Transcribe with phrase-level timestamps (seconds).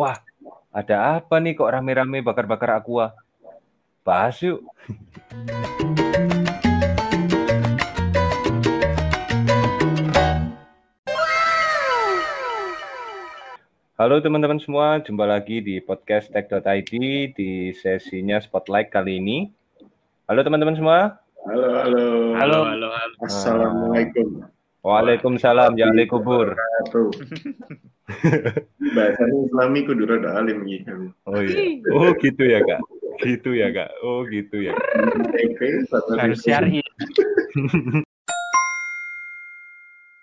[0.00, 0.16] Wah,
[0.72, 3.12] ada apa nih kok rame-rame bakar-bakar aqua?
[4.00, 4.64] Bahas yuk.
[14.00, 16.96] Halo teman-teman semua, jumpa lagi di podcast tech.id
[17.36, 19.52] di sesinya Spotlight kali ini.
[20.24, 21.20] Halo teman-teman semua.
[21.44, 22.04] Halo, halo.
[22.40, 23.14] Halo, halo, halo.
[23.20, 24.48] Assalamualaikum.
[24.80, 26.56] Waalaikumsalam, ya kubur.
[26.56, 27.08] Wabarakatuh.
[28.96, 31.12] Bahasanya Islami kudu rada alim gitu.
[31.28, 31.84] Oh iya.
[31.92, 32.80] Oh gitu ya kak.
[33.20, 33.92] Gitu ya kak.
[34.00, 34.74] Oh gitu ya.
[36.16, 36.80] Harus syari.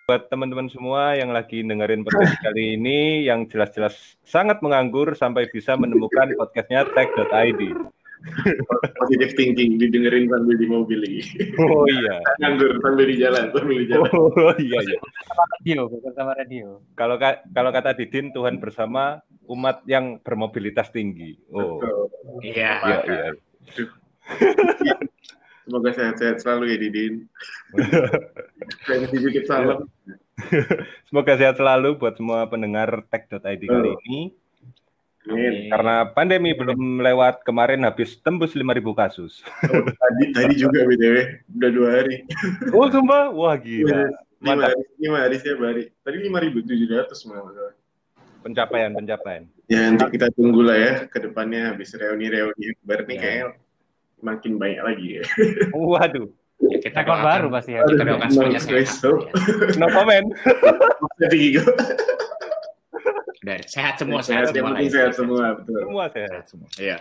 [0.08, 5.76] Buat teman-teman semua yang lagi dengerin podcast kali ini, yang jelas-jelas sangat menganggur sampai bisa
[5.76, 7.62] menemukan podcastnya tech.id.
[8.98, 11.22] Positive thinking didengerin sambil di mobil ini.
[11.58, 12.18] Oh iya.
[12.42, 14.10] Nganggur sambil di jalan, sambil di jalan.
[14.12, 14.98] Oh iya iya.
[15.38, 16.82] Radio, bukan sama radio.
[16.94, 21.38] Kalau ka- kalau kata Didin, Tuhan bersama umat yang bermobilitas tinggi.
[21.50, 21.80] Oh
[22.42, 22.72] Iya.
[22.84, 23.28] iya iya.
[25.64, 27.14] Semoga sehat-sehat selalu ya Didin.
[28.88, 29.84] Dan sedikit salam.
[31.08, 34.32] Semoga sehat selalu buat semua pendengar tech.id kali ini.
[35.28, 35.68] Amin.
[35.68, 39.44] Karena pandemi belum lewat kemarin habis tembus 5.000 kasus.
[39.68, 41.16] Oh, tadi tadi juga btw
[41.54, 42.24] udah dua hari.
[42.72, 44.08] Oh sumpah, wah gila.
[44.38, 44.70] Lima Mantap.
[44.70, 45.84] hari, lima hari setiap hari.
[46.00, 47.74] Tadi lima ribu tujuh ratus malah.
[48.40, 49.44] Pencapaian pencapaian.
[49.68, 53.22] Ya nanti kita tunggu lah ya ke depannya habis reuni-reuni akbar nih Ya.
[53.22, 53.48] kayak
[54.24, 55.24] makin banyak lagi ya.
[55.74, 57.86] Waduh, Ya, kita Rekor baru pasti ya.
[57.86, 59.78] Kita doakan semuanya sehat.
[59.78, 60.26] no comment.
[61.22, 61.70] Jadi gitu.
[63.48, 64.76] Udah, sehat semua, Sehat, sehat, semua.
[64.76, 65.80] lah, sehat semua betul.
[65.80, 66.30] Semua sehat.
[66.36, 66.68] Sehat semua.
[66.76, 66.98] Iya.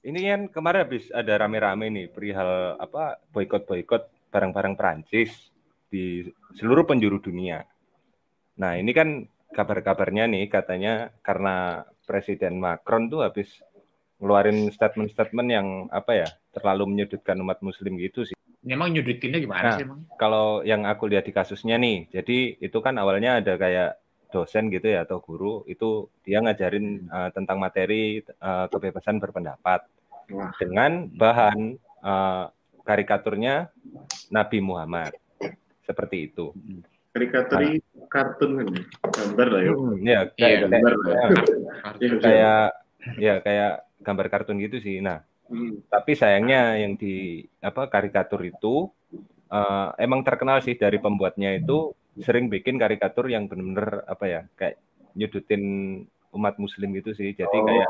[0.00, 5.52] Ini kan kemarin habis ada rame-rame nih perihal apa boykot-boykot barang-barang Perancis
[5.92, 7.60] di seluruh penjuru dunia.
[8.56, 13.50] Nah, ini kan kabar-kabarnya nih katanya karena Presiden Macron tuh habis
[14.16, 18.36] ngeluarin statement-statement yang apa ya terlalu menyudutkan umat Muslim gitu sih.
[18.64, 19.76] Memang nyudutinnya gimana Nah.
[19.76, 20.00] sih emang?
[20.16, 24.00] Kalau yang aku lihat di kasusnya nih, jadi itu kan awalnya ada kayak
[24.30, 29.86] dosen gitu ya atau guru itu dia ngajarin uh, tentang materi uh, kebebasan berpendapat
[30.34, 30.50] Wah.
[30.58, 32.50] dengan bahan uh,
[32.82, 33.70] karikaturnya
[34.30, 35.14] Nabi Muhammad
[35.86, 36.50] seperti itu.
[37.14, 37.80] Karikaturi
[38.12, 38.82] kartun kan ya?
[39.08, 39.70] gambar lah ya.
[39.70, 41.14] Ya, kayak, Iya, gambar lah.
[41.16, 41.30] kayak,
[41.96, 42.68] Iya, kayak
[43.16, 43.72] ya kayak
[44.02, 45.00] gambar kartun gitu sih.
[45.00, 45.78] Nah, Hmm.
[45.86, 48.90] tapi sayangnya yang di apa karikatur itu
[49.46, 54.80] uh, emang terkenal sih dari pembuatnya itu sering bikin karikatur yang benar-benar apa ya kayak
[55.16, 55.64] nyudutin
[56.36, 57.32] umat muslim gitu sih.
[57.32, 57.88] Jadi Oh, kayak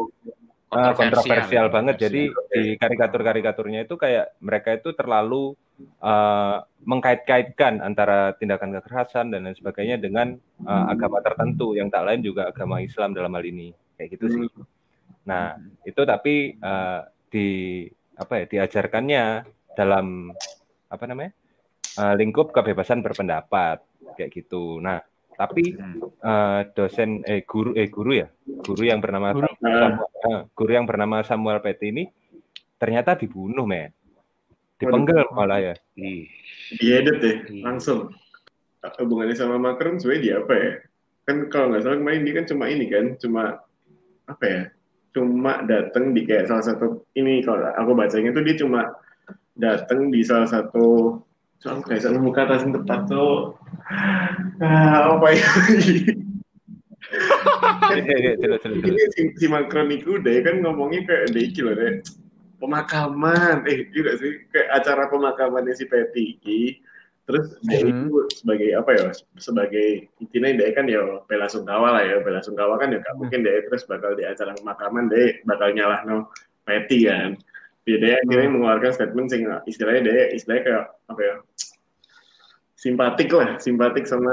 [0.75, 1.95] uh, kontroversial banget.
[2.09, 5.55] jadi di karikatur-karikaturnya itu kayak mereka itu terlalu
[6.03, 10.35] uh, mengkait-kaitkan antara tindakan kekerasan dan lain sebagainya dengan
[10.67, 13.71] uh, agama tertentu yang tak lain juga agama Islam dalam hal ini.
[13.95, 14.47] Kayak gitu sih.
[15.27, 17.49] Nah itu tapi uh, di
[18.17, 19.25] apa ya diajarkannya
[19.77, 20.33] dalam
[20.89, 21.37] apa namanya
[22.01, 23.83] uh, lingkup kebebasan berpendapat
[24.17, 24.81] kayak gitu.
[24.81, 25.05] Nah
[25.37, 26.01] tapi Hmm.
[26.25, 28.33] uh, dosen eh guru eh guru ya
[28.65, 29.53] guru yang bernama Guru.
[29.61, 32.05] Samuel, eh, guru yang bernama Samuel Petty ini
[32.81, 33.93] ternyata dibunuh men
[34.77, 35.75] dipenggal malah ya.
[36.77, 38.13] Diedit deh, langsung.
[38.85, 40.73] Hubungannya sama Macron sebenarnya dia apa ya?
[41.27, 43.43] Kan kalau nggak salah kemarin dia kan cuma ini kan, cuma
[44.29, 44.63] apa ya?
[45.17, 48.95] Cuma datang di kayak salah satu ini kalau aku bacanya tuh dia cuma
[49.57, 51.19] datang di salah satu
[51.61, 53.57] soal kayak salah muka yang tepat tuh.
[54.61, 55.49] Ah, apa ya?
[57.97, 62.03] Ini si, si Macron itu deh kan ngomongnya kayak deh iki loh deh
[62.59, 63.63] pemakaman.
[63.69, 66.63] Eh juga sih kayak acara pemakamannya si Petty iki.
[67.27, 68.07] terus dia Hmm.
[68.07, 72.23] itu sebagai apa ya sebagai intinya dia kan ya bela sungkawa lah ya.
[72.23, 76.07] Bela sungkawa kan ya gak mungkin dia terus bakal di acara pemakaman dia bakal nyalah
[76.07, 76.31] no
[76.63, 77.35] Petty kan
[77.87, 81.35] dia, dia akhirnya mengeluarkan statement sing istilahnya dia istilahnya kayak apa ya
[82.75, 84.31] simpatik lah simpatik sama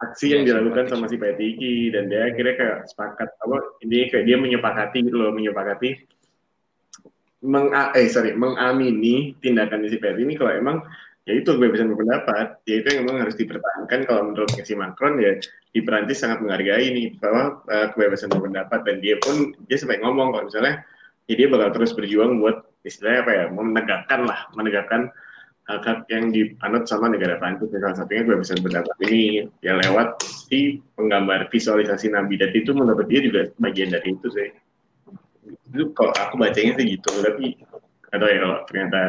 [0.00, 0.92] aksi yang Iya, dilakukan simpatik.
[0.96, 1.74] sama si Petty iki.
[1.92, 5.90] Dan dia akhirnya kayak sepakat apa ini kayak dia menyepakati gitu loh menyepakati
[7.40, 10.76] meng eh sorry mengamini tindakan si Petty ini kalau emang
[11.28, 12.64] ya itu kebebasan berpendapat.
[12.64, 14.08] Ya itu yang memang harus dipertahankan.
[14.08, 15.36] Kalau menurut si Macron ya
[15.70, 18.80] di Perancis sangat menghargai ini bahwa eh, kebebasan berpendapat.
[18.88, 20.80] Dan dia pun dia sampai ngomong kalau misalnya
[21.28, 25.12] ya dia bakal terus berjuang buat istilahnya apa ya menegakkan lah menegakkan
[25.68, 31.46] hak-hak yang dianut sama negara Prancis salah satunya kebebasan pendapat ini ya lewat si penggambar
[31.52, 34.50] visualisasi Nabi dan itu menurut dia juga bagian dari itu sih
[35.70, 37.54] itu kalau aku bacanya sih gitu tapi
[38.10, 39.00] atau ya kalau ternyata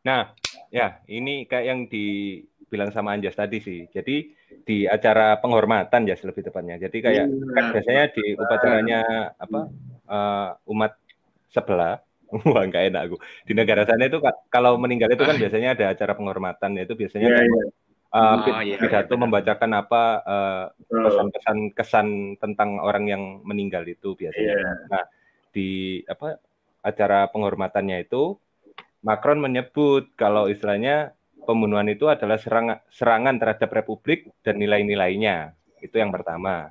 [0.00, 0.32] Nah,
[0.72, 3.84] ya ini kayak yang di bilang sama Anjas tadi sih.
[3.90, 4.32] Jadi
[4.64, 6.80] di acara penghormatan ya lebih tepatnya.
[6.80, 9.00] Jadi kayak kan biasanya di upacaranya
[9.36, 9.60] apa
[10.08, 10.96] uh, umat
[11.50, 12.00] sebelah
[12.54, 13.16] Wah, nggak enak aku.
[13.46, 17.26] Di negara sana itu ka- kalau meninggal itu kan biasanya ada acara penghormatan, yaitu biasanya
[17.26, 17.64] kayak, iya.
[18.14, 21.02] uh, Oh, pid- pidato iya, membacakan apa uh, Betul.
[21.10, 24.54] pesan-pesan kesan tentang orang yang meninggal itu biasanya.
[24.56, 24.72] Iya.
[24.86, 25.04] Nah,
[25.50, 25.70] di
[26.06, 26.38] apa
[26.80, 28.38] acara penghormatannya itu
[29.00, 31.16] Macron menyebut kalau istilahnya
[31.48, 35.56] pembunuhan itu adalah serang- serangan terhadap republik dan nilai-nilainya.
[35.80, 36.70] Itu yang pertama.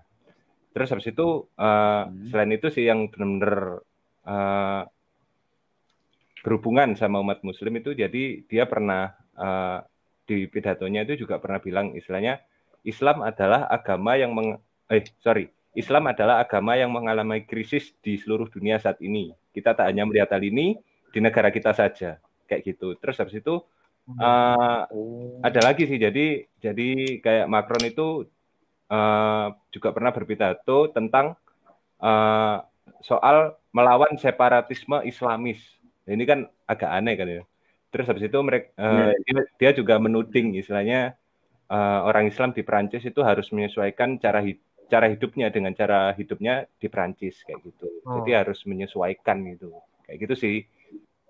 [0.70, 2.30] Terus habis itu uh, Hmm.
[2.30, 3.82] selain itu sih yang benar-benar
[4.30, 4.82] uh,
[6.46, 9.84] berhubungan sama umat muslim itu jadi dia pernah uh,
[10.24, 12.40] di pidatonya itu juga pernah bilang istilahnya
[12.86, 14.56] Islam adalah agama yang meng,
[14.88, 19.32] eh sorry Islam adalah agama yang mengalami krisis di seluruh dunia saat ini.
[19.54, 20.82] Kita tak hanya melihat hal ini
[21.14, 22.18] di negara kita saja,
[22.50, 22.98] kayak gitu.
[22.98, 23.62] Terus habis itu
[24.18, 24.82] uh,
[25.46, 26.02] ada lagi sih.
[26.02, 26.90] Jadi jadi
[27.22, 28.26] kayak Macron itu
[28.90, 31.38] uh, juga pernah berpidato tentang
[32.02, 32.66] uh,
[33.06, 35.62] soal melawan separatisme Islamis.
[36.10, 37.44] Nah, ini kan agak aneh kan ya.
[37.94, 41.14] Terus habis itu mereka uh, dia, dia juga menuding istilahnya
[41.70, 46.66] uh, orang Islam di Prancis itu harus menyesuaikan cara hidup cara hidupnya dengan cara hidupnya
[46.82, 47.86] di Prancis kayak gitu.
[48.10, 48.20] Oh.
[48.20, 49.70] Jadi harus menyesuaikan gitu.
[50.10, 50.58] Kayak gitu sih.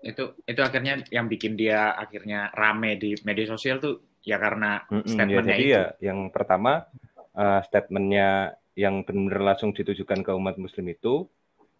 [0.00, 5.04] Itu itu akhirnya yang bikin dia akhirnya rame di media sosial tuh ya karena Mm-mm,
[5.04, 5.76] ya, statementnya jadi itu.
[5.76, 6.88] ya yang pertama
[7.36, 11.28] uh, statementnya yang benar-benar langsung ditujukan ke umat Muslim itu.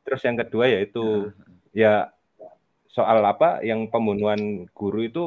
[0.04, 1.32] Terus yang kedua yaitu
[1.72, 2.12] ya
[2.90, 5.24] soal apa yang pembunuhan guru itu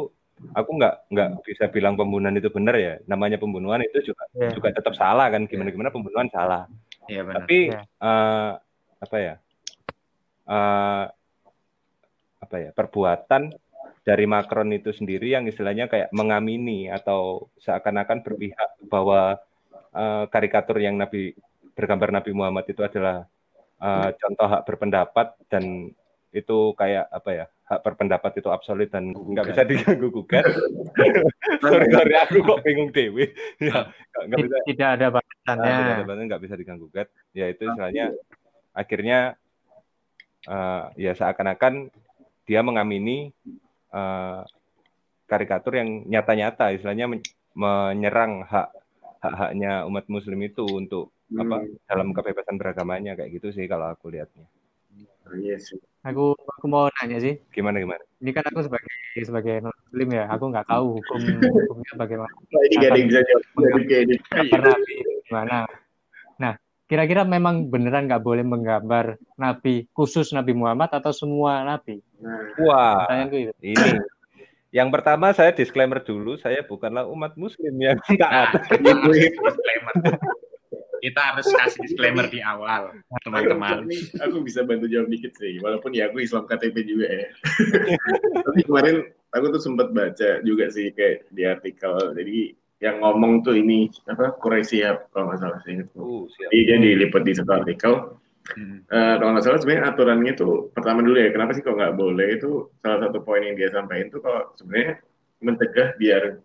[0.51, 2.99] aku nggak nggak bisa bilang pembunuhan itu benar ya.
[3.07, 4.51] Namanya pembunuhan itu juga Iya.
[4.59, 5.47] juga tetap salah kan.
[5.47, 6.67] Gimana gimana pembunuhan salah.
[7.07, 7.47] Iya benar.
[7.47, 7.81] Tapi Iya.
[7.87, 8.51] eh,
[8.99, 9.35] apa ya?
[10.43, 11.05] eh,
[12.43, 12.69] apa ya?
[12.75, 13.55] Perbuatan
[14.03, 19.39] dari Macron itu sendiri yang istilahnya kayak mengamini atau seakan-akan berpihak bahwa
[19.95, 21.31] eh, karikatur yang Nabi
[21.73, 23.23] bergambar Nabi Muhammad itu adalah
[23.79, 25.87] eh, contoh hak berpendapat dan
[26.33, 30.45] itu kayak apa ya hak berpendapat itu absolut dan nggak bisa diganggu gugat.
[31.65, 33.33] sorry sorry aku kok bingung dewi.
[33.65, 35.65] ya nggak- nggak bisa Tidak ada batasannya.
[35.65, 37.09] Nah, benar-benar nggak bisa diganggu gugat.
[37.33, 38.13] Ya itu istilahnya
[38.71, 39.17] akhirnya
[40.45, 41.89] eh, ya seakan-akan
[42.45, 43.33] dia mengamini
[43.89, 44.41] eh,
[45.25, 47.25] karikatur yang nyata-nyata, istilahnya men-
[47.57, 48.69] menyerang hak
[49.23, 51.73] hak-haknya umat Muslim itu untuk apa Hmm.
[51.87, 54.45] dalam kebebasan beragamanya kayak gitu sih kalau aku lihatnya.
[55.25, 55.79] Oh, Iya sih.
[56.03, 57.39] Aku aku mau nanya sih.
[57.49, 58.03] Gimana gimana?
[58.19, 62.31] Ini kan aku sebagai sebagai non muslim ya, aku nggak tahu hukum hukumnya bagaimana.
[62.31, 63.43] Nah, ini gak ada yang bisa jawab.
[64.59, 65.57] Nabi gimana?
[66.35, 66.53] Nah,
[66.91, 72.03] kira-kira memang beneran nggak boleh menggambar nabi khusus Nabi Muhammad atau semua nabi?
[72.19, 73.53] Nah, Wah, Pertanyaanku itu.
[73.63, 73.87] ini
[74.73, 78.57] yang pertama saya disclaimer dulu, saya bukanlah umat Muslim yang taat.
[78.67, 80.19] disclaimer.
[81.03, 82.95] Kita harus kasih disclaimer di awal,
[83.27, 83.91] teman-teman.
[84.23, 87.27] Aku bisa bantu jawab dikit sih, walaupun ya aku Islam KTP juga ya.
[88.47, 93.55] Tapi kemarin aku tuh sempat baca juga sih kayak di artikel, jadi yang ngomong tuh
[93.55, 95.83] ini apa Quraisy ya kalau nggak salah sih.
[95.95, 96.51] Uh, siap.
[96.51, 97.93] Jadi dia diliput di satu artikel.
[98.43, 98.83] Hmm.
[98.91, 102.27] Eh, kalau nggak salah sebenarnya aturannya tuh pertama dulu ya kenapa sih kok nggak boleh
[102.35, 104.99] itu salah satu poin yang dia sampaikan tuh kalau sebenarnya
[105.39, 106.43] mencegah biar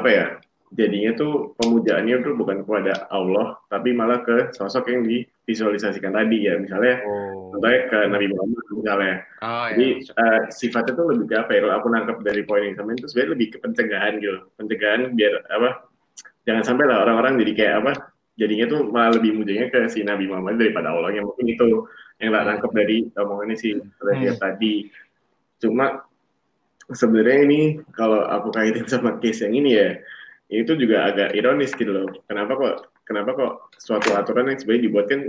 [0.00, 0.26] apa ya
[0.70, 6.54] jadinya tuh pemujaannya tuh bukan kepada Allah tapi malah ke sosok yang divisualisasikan tadi ya.
[6.62, 7.50] Misalnya Oh.
[7.58, 9.14] contohnya ke Nabi Muhammad misalnya.
[9.42, 10.12] Oh jadi ya.
[10.14, 11.60] eh, sifatnya tuh lebih ke apa ya?
[11.66, 14.38] Kalau aku nangkep dari poin yang sama itu sebenarnya lebih ke pencegahan gitu.
[14.54, 15.70] Pencegahan biar apa
[16.46, 17.92] jangan sampai lah orang-orang jadi kayak apa
[18.38, 21.10] jadinya tuh malah lebih mudahnya ke si Nabi Muhammad daripada Allah.
[21.12, 21.66] Yang mungkin itu
[22.22, 23.68] yang tak nangkep dari omongannya si
[23.98, 24.74] Raja tadi.
[25.60, 26.06] Cuma
[26.90, 27.60] sebenarnya ini
[27.92, 29.90] kalau aku kaitin sama case yang ini ya
[30.50, 32.74] itu juga agak ironis gitu loh kenapa kok
[33.06, 35.20] kenapa kok suatu aturan yang sebenarnya dibuat kan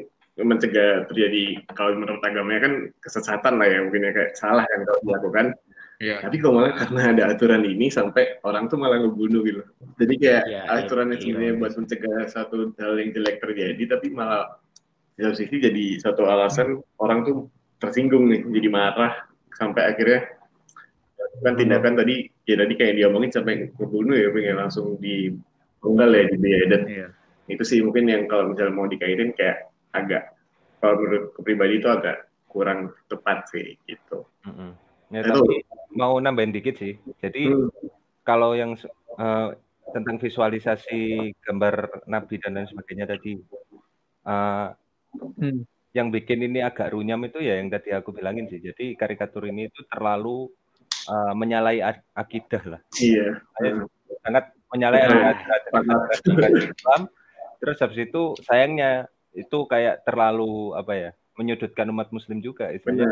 [0.41, 2.73] mencegah terjadi kalau menurut agamanya kan
[3.03, 5.47] kesesatan lah ya mungkin ya kayak salah kan kalau dilakukan
[6.01, 6.17] Iya.
[6.17, 9.61] tapi kok malah karena ada aturan ini sampai orang tuh malah ngebunuh gitu.
[10.01, 11.59] Jadi kayak Iya, aturan yang iya, sebenarnya iya.
[11.61, 14.57] buat mencegah satu hal yang jelek terjadi, tapi malah
[15.13, 19.13] di satu sisi jadi satu alasan orang tuh tersinggung nih, jadi marah
[19.53, 20.40] sampai akhirnya
[21.39, 26.37] kan tindakan tadi ya tadi kayak diomongin sampai ngebunuh ya, pengen langsung dipenggal ya di
[26.37, 26.83] beheaded.
[26.91, 27.07] Iya.
[27.47, 30.35] Itu sih mungkin yang kalau misalnya mau dikaitin kayak agak
[30.83, 34.27] kalau menurut pribadi itu agak kurang tepat sih gitu.
[34.43, 34.75] Mm-mm.
[35.11, 35.43] Ya, Itu.
[35.43, 35.55] tapi
[35.95, 36.99] mau nambahin dikit sih.
[37.23, 37.71] Jadi Hmm.
[38.27, 38.75] kalau yang
[39.19, 39.49] eh,
[39.91, 43.39] tentang visualisasi gambar Nabi dan lain sebagainya tadi,
[44.27, 44.67] eh,
[45.11, 45.67] Hmm.
[45.91, 48.63] yang bikin ini agak runyam itu ya yang tadi aku bilangin sih.
[48.63, 50.47] Jadi karikatur ini itu terlalu
[51.03, 52.81] eh, menyalahi ak- akidah lah.
[52.93, 53.41] Iya.
[53.55, 53.71] Saya
[54.21, 57.01] sangat menyalahi Nah, ajaran Islam.
[57.57, 58.91] Terus habis itu sayangnya
[59.31, 63.07] itu kayak terlalu apa ya menyudutkan umat Muslim juga istilahnya.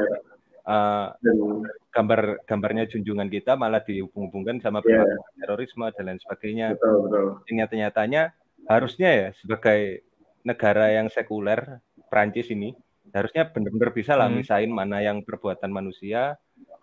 [0.62, 5.01] Eh, Dan gambar gambarnya junjungan kita malah dihubung-hubungkan sama Iya.
[5.01, 6.67] perbuatan terorisme dan lain sebagainya.
[6.75, 7.25] betul betul.
[7.50, 8.22] Nyata-nyatanya
[8.65, 10.05] harusnya ya sebagai
[10.41, 12.74] negara yang sekuler Prancis ini
[13.10, 14.38] harusnya benar-benar bisa lah Hmm.
[14.38, 16.38] misain mana yang perbuatan manusia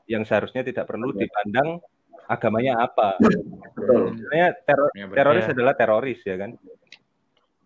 [0.06, 1.78] yang seharusnya tidak perlu dipandang
[2.26, 3.18] agamanya apa.
[3.18, 4.14] Betul.
[4.16, 5.16] Sebenarnya teror- Ya, benar.
[5.18, 5.52] teroris Ya.
[5.54, 6.50] adalah teroris ya kan.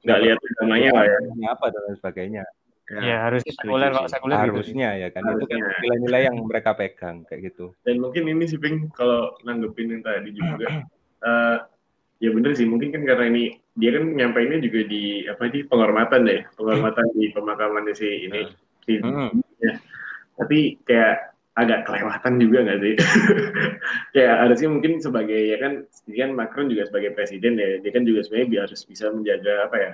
[0.00, 1.16] Nggak lihat agamanya lah ya.
[1.16, 2.44] Agamanya apa dan lain sebagainya.
[2.90, 4.06] Ya harus setuju sekuler sih.
[4.10, 4.44] sekuler gitu.
[4.50, 5.78] Harusnya ya kan itu kan Harusnya.
[5.78, 7.66] nilai-nilai yang mereka pegang kayak gitu.
[7.86, 10.66] Dan mungkin ini sih Ping kalau nanggepin yang tadi juga.
[11.20, 11.56] eh
[12.18, 13.44] ya bener sih mungkin kan karena ini
[13.76, 18.40] dia kan nyampainya juga di apa di penghormatan deh penghormatan di pemakamannya si ini
[18.82, 19.28] si Hmm.
[19.56, 19.76] ya.
[20.34, 22.94] tapi kayak agak kelewatan juga nggak sih?
[24.14, 25.72] Kayak harusnya mungkin sebagai ya kan
[26.06, 29.54] dia kan Macron juga sebagai presiden ya dia kan juga sebenarnya bi- harus bisa menjaga
[29.66, 29.92] apa ya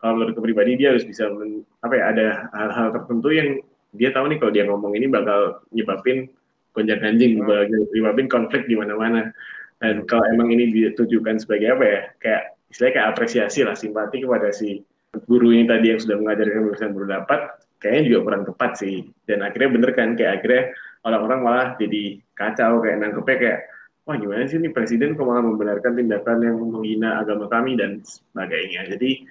[0.00, 3.48] kalau menurut pribadi dia harus bisa men- apa ya ada hal-hal tertentu yang
[3.96, 6.30] dia tahu nih kalau dia ngomong ini bakal nyebabin
[6.72, 9.34] gonjang ganjing bakal nyebabin konflik di mana-mana.
[9.80, 14.52] Dan kalau emang ini ditujukan sebagai apa ya kayak istilahnya kayak apresiasi lah simpati kepada
[14.52, 14.84] si
[15.26, 17.40] guru ini tadi yang sudah mengajarkan kebebasan berpendapat
[17.80, 19.08] kayaknya juga kurang tepat sih.
[19.24, 20.62] Dan akhirnya bener kan kayak akhirnya
[21.02, 23.58] orang-orang malah jadi kacau kayak nangkepnya kayak
[24.04, 28.86] wah gimana sih nih presiden kok malah membenarkan tindakan yang menghina agama kami dan sebagainya.
[28.96, 29.24] Jadi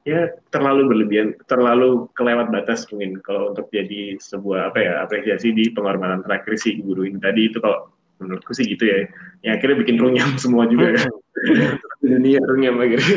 [0.00, 5.68] ya terlalu berlebihan terlalu kelewat batas mungkin kalau untuk jadi sebuah apa ya apresiasi di
[5.76, 7.52] penghormatan terakhir si guru ini tadi.
[7.52, 9.04] Itu kalau menurutku sih gitu ya.
[9.44, 10.96] Yang akhirnya bikin runyam semua juga.
[10.96, 11.04] Ya
[12.00, 13.16] dunia runyam akhirnya.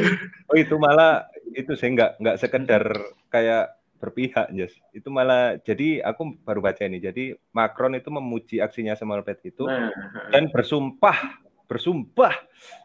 [0.52, 2.84] Oh itu malah itu saya nggak nggak sekedar
[3.30, 4.76] kayak berpihak, Jas.
[4.92, 7.00] Itu malah jadi aku baru baca ini.
[7.00, 9.88] Jadi Macron itu memuji aksinya Samuel Paty itu nah
[10.28, 12.36] dan bersumpah bersumpah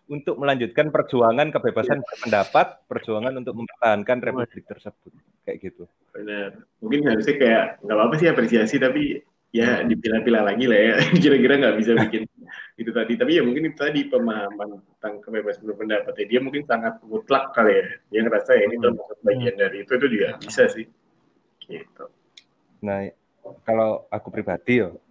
[0.09, 5.13] untuk melanjutkan perjuangan kebebasan berpendapat, perjuangan untuk mempertahankan republik tersebut.
[5.45, 5.85] Kayak gitu.
[6.15, 6.65] benar.
[6.81, 9.21] Mungkin harusnya kayak nggak apa-apa sih apresiasi tapi
[9.53, 10.95] ya dipilah-pilah lagi lah ya.
[11.23, 12.23] Kira-kira nggak bisa bikin
[12.81, 13.13] itu tadi.
[13.19, 16.27] Tapi ya mungkin itu tadi pemahaman tentang kebebasan berpendapat ya.
[16.39, 17.87] Dia mungkin sangat mutlak kali ya.
[18.09, 20.87] Dia ngerasa ya ini termasuk bagian dari itu itu juga bisa sih
[21.69, 22.09] gitu
[22.79, 23.11] Nah,
[23.67, 25.03] kalau aku pribadi yo,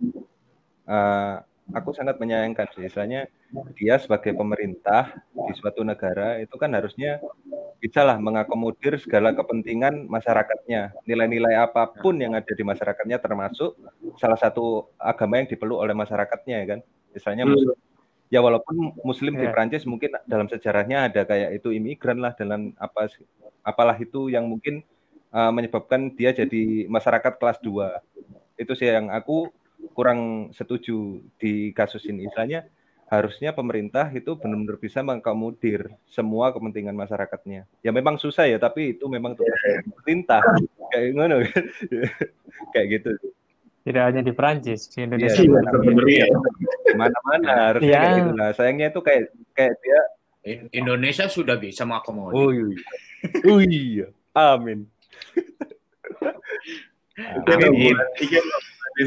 [0.87, 1.35] eh,
[1.75, 2.87] aku sangat menyayangkan sih.
[2.87, 3.27] Istilahnya
[3.75, 7.19] dia sebagai pemerintah di suatu negara itu kan harusnya
[7.83, 10.95] bisa lah mengakomodir segala kepentingan masyarakatnya.
[11.03, 13.75] Nilai-nilai apa pun yang ada di masyarakatnya termasuk
[14.15, 16.79] salah satu agama yang dipeluk oleh masyarakatnya ya kan.
[17.11, 17.51] Misalnya Hmm.
[17.51, 17.75] Muslim.
[18.27, 19.51] Ya walaupun Muslim di Ya.
[19.55, 23.07] Prancis mungkin dalam sejarahnya ada kayak itu imigran lah dalam apa
[23.63, 24.83] apalah itu yang mungkin
[25.29, 27.99] uh, menyebabkan dia jadi masyarakat kelas 2.
[28.55, 29.51] Itu sih yang aku
[29.93, 32.25] kurang setuju di kasus ini.
[32.25, 32.65] Istilahnya
[33.07, 37.63] harusnya pemerintah itu benar-benar bisa mengakomodir semua kepentingan masyarakatnya.
[37.79, 39.55] Ya memang susah ya, tapi itu memang tugas
[39.87, 40.43] pemerintah.
[40.91, 41.63] Kayak gimana kan?
[42.73, 43.09] Kayak gitu.
[43.87, 45.39] Tidak hanya di Prancis, di Indonesia.
[45.39, 46.27] Iya, Iya, mana- sebenarnya ya.
[46.97, 47.99] Mana-mana harusnya Iya.
[47.99, 48.31] kayak gitu.
[48.35, 49.23] Nah, sayangnya itu kayak
[49.55, 49.99] kayak dia
[50.47, 52.35] In- Indonesia sudah bisa mengakomodir.
[52.35, 52.67] Oh iya.
[53.47, 54.07] Oh iya.
[54.31, 54.87] Amin.
[57.47, 57.95] Amin.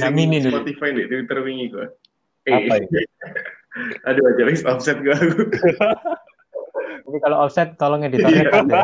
[0.02, 0.62] Aminin dulu.
[0.62, 1.66] Spotify deh Twitter wingi.
[1.70, 1.88] Apa
[2.48, 3.04] Eh,
[4.08, 5.46] Aduh aja wis offset gua aku.
[7.06, 8.82] Tapi kalau offset tolong editornya Iya.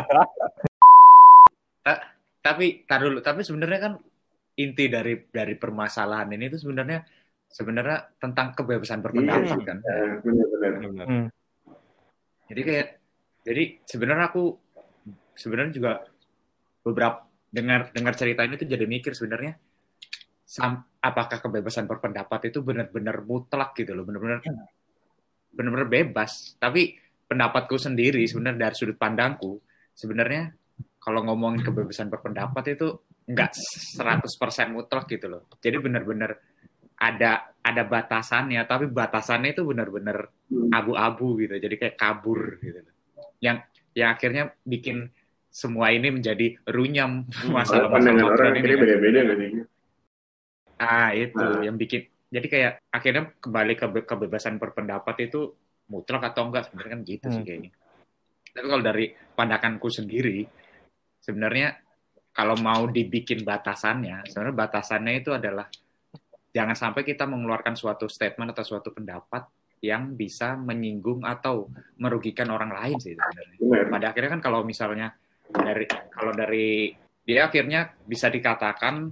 [1.83, 1.95] ya.
[2.39, 3.93] Tapi tar dulu, tapi sebenarnya kan
[4.55, 7.03] inti dari dari permasalahan ini itu sebenarnya
[7.47, 9.77] sebenarnya tentang kebebasan berpendapat kan.
[9.83, 10.71] Nah, Benar-benar.
[10.79, 11.05] Benar.
[11.07, 11.27] Hmm.
[12.47, 12.87] Jadi kayak
[13.43, 14.43] jadi sebenarnya aku
[15.35, 15.91] sebenarnya juga
[16.87, 19.59] beberapa dengar dengar cerita ini tuh jadi mikir sebenarnya
[21.03, 24.39] apakah kebebasan berpendapat itu benar-benar mutlak gitu loh, benar-benar
[25.51, 26.55] benar-benar bebas.
[26.55, 26.95] Tapi
[27.27, 29.59] pendapatku sendiri sebenarnya dari sudut pandangku
[29.91, 30.55] sebenarnya
[31.03, 32.87] kalau ngomongin kebebasan berpendapat itu
[33.27, 33.51] nggak
[33.99, 35.43] 100% mutlak gitu loh.
[35.59, 36.31] Jadi benar-benar
[36.97, 40.31] ada ada batasannya, tapi batasannya itu benar-benar
[40.71, 41.59] abu-abu gitu.
[41.59, 42.79] Jadi kayak kabur gitu.
[42.87, 42.95] loh.
[43.43, 43.57] Yang
[43.93, 45.11] yang akhirnya bikin
[45.57, 48.61] semua ini menjadi runyam Kalau masalah-masalah pandangan orang ini.
[48.61, 48.77] kan.
[48.77, 49.21] beda-beda?
[50.77, 51.61] Ah itu Ah.
[51.65, 52.05] yang bikin.
[52.27, 55.49] Jadi kayak akhirnya kembali ke kebebasan berpendapat itu
[55.87, 57.47] mutlak atau enggak sebenarnya kan gitu sih Hmm.
[57.47, 57.71] kayaknya.
[58.51, 60.45] Tapi kalau dari pandanganku sendiri,
[61.17, 61.73] sebenarnya
[62.29, 65.65] kalau mau dibikin batasannya, sebenarnya batasannya itu adalah
[66.51, 69.49] jangan sampai kita mengeluarkan suatu statement atau suatu pendapat
[69.79, 73.57] yang bisa menyinggung atau merugikan orang lain sih sebenarnya.
[73.57, 73.85] Benar.
[73.89, 75.13] Pada akhirnya kan kalau misalnya
[75.51, 76.91] dari kalau dari
[77.27, 79.11] dia akhirnya bisa dikatakan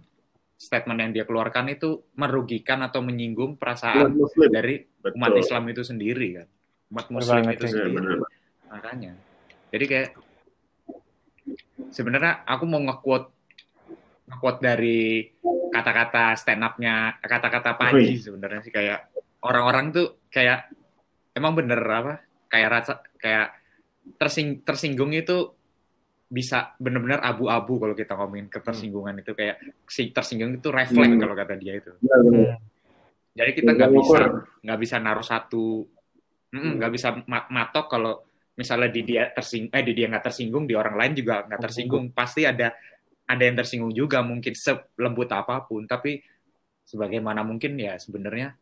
[0.56, 4.48] statement yang dia keluarkan itu merugikan atau menyinggung perasaan Muslim.
[4.48, 4.80] dari
[5.16, 5.44] umat Betul.
[5.44, 6.48] Islam itu sendiri kan.
[6.96, 7.76] Umat Betul Muslim banget itu sih.
[7.76, 7.98] Iya, sendiri.
[8.00, 8.18] benar.
[8.66, 9.14] makanya
[9.72, 10.10] jadi kayak
[11.94, 13.30] sebenarnya aku mau nge-quote
[14.26, 15.22] nge-quote dari
[15.72, 19.12] kata-kata stand up-nya kata-kata Panji sebenarnya sih kayak
[19.46, 20.72] orang-orang tuh kayak
[21.38, 23.54] emang bener apa kayak rasa kayak
[24.18, 25.55] tersing tersinggung itu
[26.26, 31.22] bisa bener-bener abu-abu kalau kita ngomongin ketersinggungan itu kayak si tersinggung itu refleks Hmm.
[31.22, 32.58] kalau kata dia itu Benar, benar.
[33.32, 34.24] jadi kita Tinggal nggak bisa ukur.
[34.66, 35.66] nggak bisa naruh satu
[36.50, 38.14] nggak bisa ma- matok kalau
[38.56, 42.10] misalnya di dia tersing eh di dia nggak tersinggung di orang lain juga nggak tersinggung
[42.10, 42.72] pasti ada
[43.26, 46.24] ada yang tersinggung juga mungkin selembut apa pun tapi
[46.82, 48.56] sebagaimana mungkin ya sebenarnya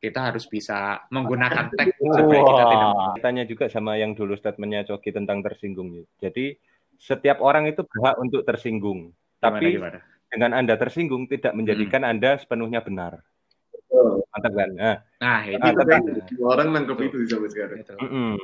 [0.00, 2.90] kita harus bisa menggunakan tag supaya kita tidak.
[3.20, 5.92] Tanya juga sama yang dulu statementnya Coki tentang tersinggung.
[6.16, 6.56] Jadi
[7.00, 9.10] setiap orang itu berhak untuk tersinggung.
[9.10, 9.98] gimana, Tapi gimana?
[10.28, 13.24] dengan Anda tersinggung tidak menjadikan Anda sepenuhnya benar.
[13.72, 14.20] Betul.
[14.28, 14.70] Mantap kan?
[14.70, 16.28] Nah, nah ini Ah, tapi- benar.
[16.28, 17.76] Semua orang nangkep itu sih sampai sekarang.
[17.80, 17.92] Itu.
[17.96, 18.36] mm-mm.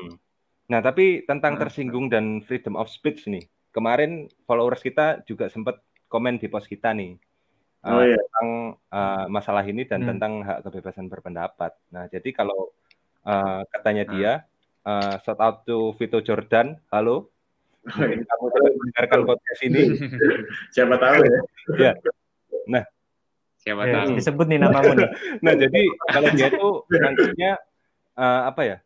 [0.67, 1.63] nah tapi tentang Hmm.
[1.63, 3.45] tersinggung dan freedom of speech nih.
[3.71, 7.15] Kemarin followers kita juga sempat komen di post kita nih.
[7.79, 8.19] eh, Oh iya.
[8.19, 8.49] tentang
[8.91, 10.11] eh, masalah ini dan Hmm.
[10.11, 11.71] tentang hak kebebasan berpendapat.
[11.89, 12.73] Nah, jadi kalau
[13.23, 14.13] eh, katanya Hmm.
[14.13, 14.33] dia,
[14.83, 17.36] eh, shout out to Vito Jordan, halo, Oh.
[17.95, 19.83] Kamu sedang mendengarkan podcast ini.
[20.75, 21.93] Siapa tahu ya.
[23.67, 25.11] siapa Ya, tahu disebut nih namamu nih.
[25.45, 27.53] Nah, jadi kalau dia tuh nantinya
[28.15, 28.77] eh, apa ya?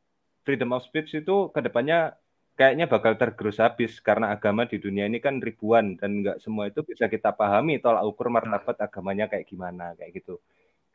[0.41, 2.17] Freedom of speech itu ke depannya
[2.57, 6.85] kayaknya bakal tergerus habis karena agama di dunia ini kan ribuan dan nggak semua itu
[6.85, 10.41] bisa kita pahami tolak ukur martabat agamanya kayak gimana kayak gitu.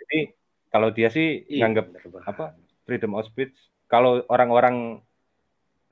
[0.02, 0.34] Jadi
[0.70, 1.94] kalau dia sih Iya, nganggap
[2.26, 2.54] apa
[2.86, 3.54] freedom of speech
[3.90, 5.02] kalau orang-orang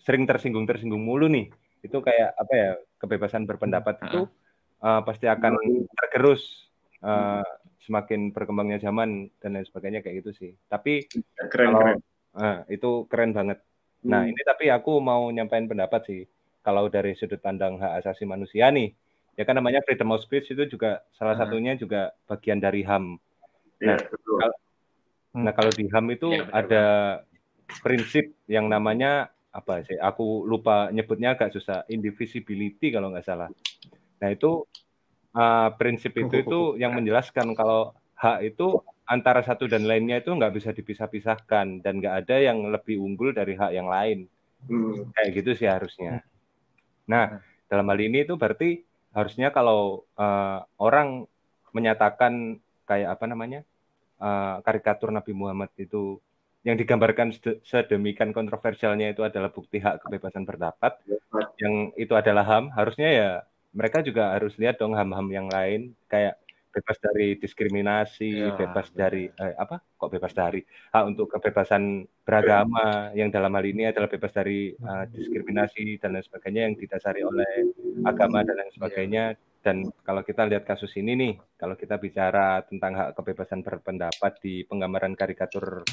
[0.03, 1.49] sering tersinggung tersinggung mulu nih
[1.83, 4.07] itu kayak apa ya kebebasan berpendapat Hmm.
[4.07, 4.21] itu
[4.79, 5.53] uh, pasti akan
[5.93, 6.41] tergerus
[7.03, 7.43] uh,
[7.83, 11.03] semakin berkembangnya zaman dan lain sebagainya kayak gitu sih tapi
[11.51, 11.99] Keren Kalau- keren.
[12.33, 13.59] uh, itu keren banget
[14.03, 14.31] nah Hmm.
[14.31, 16.21] ini tapi aku mau nyampain pendapat sih
[16.59, 18.95] kalau dari sudut pandang hak asasi manusia nih
[19.35, 21.43] ya kan namanya freedom of speech itu juga salah Hmm.
[21.43, 23.19] satunya juga bagian dari HAM
[23.79, 24.37] Iya, Nah, betul.
[24.39, 24.59] kalau-
[25.33, 26.85] Nah, kalau di HAM itu benar ada
[27.81, 29.95] prinsip yang namanya apa sih?
[30.01, 31.85] Aku lupa nyebutnya agak susah.
[31.85, 33.49] Indivisibility kalau nggak salah.
[34.19, 34.65] Nah, itu
[35.37, 40.53] uh, prinsip itu itu yang menjelaskan kalau hak itu antara satu dan lainnya itu nggak
[40.57, 44.25] bisa dipisah-pisahkan dan nggak ada yang lebih unggul dari hak yang lain.
[44.65, 45.13] Hmm.
[45.13, 46.25] Kayak gitu sih harusnya.
[47.05, 47.37] Nah,
[47.69, 48.81] dalam hal ini itu berarti
[49.13, 51.29] harusnya kalau uh, orang
[51.75, 52.57] menyatakan
[52.89, 53.61] kayak apa namanya
[54.17, 56.17] uh, karikatur Nabi Muhammad itu
[56.63, 60.95] yang digambarkan sede- sedemikian kontroversialnya itu adalah bukti hak kebebasan berpendapat,
[61.59, 63.29] yang itu adalah HAM, harusnya ya
[63.75, 65.91] mereka juga harus lihat dong HAM-HAM yang lain.
[66.07, 66.39] Kayak
[66.73, 69.77] bebas dari diskriminasi, Ya, bebas dari eh, apa?
[69.99, 70.65] Kok bebas dari?
[70.89, 76.25] Hak untuk kebebasan beragama yang dalam hal ini adalah bebas dari uh, diskriminasi dan lain
[76.25, 77.69] sebagainya yang didasari oleh
[78.07, 79.37] agama dan lain sebagainya.
[79.63, 84.65] Dan kalau kita lihat kasus ini nih, kalau kita bicara tentang hak kebebasan berpendapat di
[84.67, 85.85] penggambaran karikatur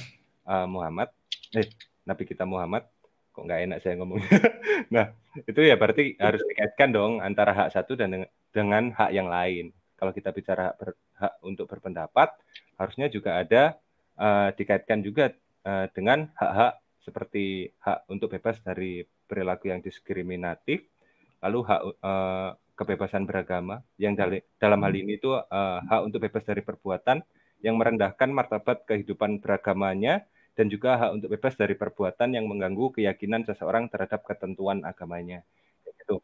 [0.46, 1.12] uh, Muhammad,
[1.56, 1.68] eh
[2.06, 2.86] Nabi kita Muhammad,
[3.30, 4.38] kok nggak enak saya ngomongnya.
[4.94, 5.06] nah,
[5.46, 9.70] itu ya berarti harus dikaitkan dong antara hak satu dan dengan, hak yang lain.
[9.94, 12.32] Kalau kita bicara hak, ber- hak untuk berpendapat,
[12.80, 13.76] harusnya juga ada
[14.16, 15.30] uh, dikaitkan juga
[15.68, 20.84] uh, dengan hak-hak seperti hak untuk bebas dari perilaku yang diskriminatif,
[21.40, 22.50] lalu hak uh,
[22.80, 24.16] kebebasan beragama yang
[24.56, 27.20] dalam hal ini itu uh, hak untuk bebas dari perbuatan
[27.60, 30.24] yang merendahkan martabat kehidupan beragamanya
[30.56, 35.40] dan juga hak untuk bebas dari perbuatan yang mengganggu keyakinan seseorang terhadap ketentuan agamanya.
[36.00, 36.20] Gitu.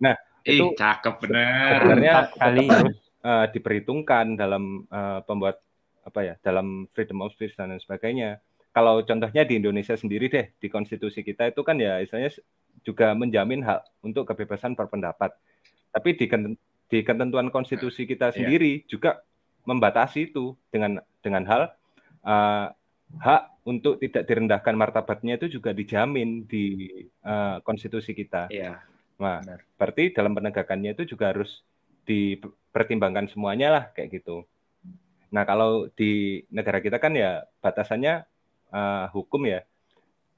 [0.00, 1.80] Nah, Ih, itu cakep bener.
[1.80, 2.66] sebenarnya kali.
[3.24, 5.60] uh, diperhitungkan dalam uh, pembuat
[6.00, 8.40] apa ya dalam freedom of speech dan lain sebagainya.
[8.70, 12.30] Kalau contohnya di Indonesia sendiri deh di konstitusi kita itu kan ya istilahnya
[12.86, 15.34] juga menjamin hak untuk kebebasan berpendapat.
[15.90, 16.26] Tapi di,
[16.86, 18.36] di ketentuan konstitusi kita Iya.
[18.38, 19.20] sendiri juga
[19.68, 21.62] membatasi itu dengan dengan hal
[22.24, 22.72] uh,
[23.20, 26.88] hak untuk tidak direndahkan martabatnya itu juga dijamin di
[27.26, 28.48] uh, konstitusi kita.
[28.48, 28.80] Iya,
[29.20, 29.60] Nah, benar.
[29.76, 31.60] berarti dalam penegakannya itu juga harus
[32.08, 34.48] dipertimbangkan semuanya lah kayak gitu.
[35.30, 38.24] Nah, kalau di negara kita kan ya batasannya
[38.72, 39.60] eh, hukum ya.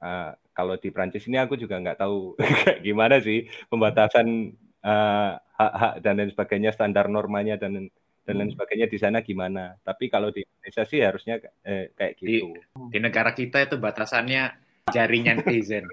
[0.03, 6.03] Eh, kalau di Prancis ini aku juga nggak tahu kayak gimana sih pembatasan eh, hak-hak
[6.03, 7.87] dan lain sebagainya, standar normanya dan
[8.23, 9.75] dan lain sebagainya di sana gimana.
[9.79, 12.55] Tapi kalau di Indonesia sih harusnya eh, kayak gitu.
[12.89, 14.55] Di negara kita itu batasannya
[14.89, 15.87] jaringan netizen.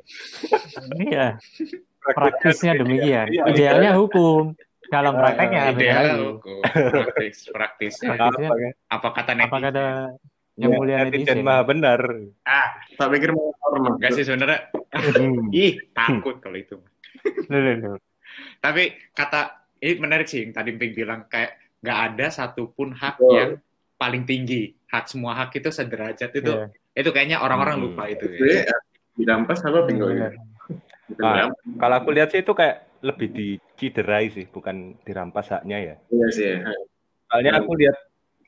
[0.95, 1.37] Iya,
[2.05, 3.27] praktisnya demikian.
[3.27, 4.53] Iya, Idealnya hukum.
[4.89, 6.25] Dalam Ah, prakteknya beda Ideal lagi.
[6.27, 7.93] hukum, praktis, praktis.
[7.99, 8.67] Praktisnya Apa?
[8.89, 9.61] Apa kata apa netizen?
[9.63, 9.85] kata
[10.55, 11.45] yang Ya, mulia netizen netizen.
[11.45, 12.01] maha benar.
[12.41, 13.53] Ah, Tak pikir mau
[13.87, 14.65] enggak sih sebenarnya.
[14.89, 15.53] Hmm.
[15.53, 16.81] Ih, takut kalau itu.
[18.59, 19.41] Tapi kata
[19.79, 23.33] ini menarik sih yang tadi Pink bilang kayak nggak ada satupun hak Betul.
[23.33, 23.51] yang
[23.95, 24.75] paling tinggi.
[24.85, 26.49] Hak semua hak itu sederajat itu.
[26.49, 26.67] Iya.
[26.93, 27.85] Itu kayaknya orang-orang Hmm.
[27.89, 28.25] lupa itu.
[28.31, 28.65] Ya.
[28.65, 28.79] eh,
[29.15, 30.33] dirampas apa tinggal Benar.
[31.07, 31.33] Bukan Ah.
[31.35, 31.59] dirampas.
[31.77, 35.95] Kalau aku lihat sih itu kayak lebih diciderai sih, bukan dirampas haknya ya.
[36.09, 36.47] Iya sih.
[36.53, 36.73] ya.
[37.25, 37.95] Soalnya aku lihat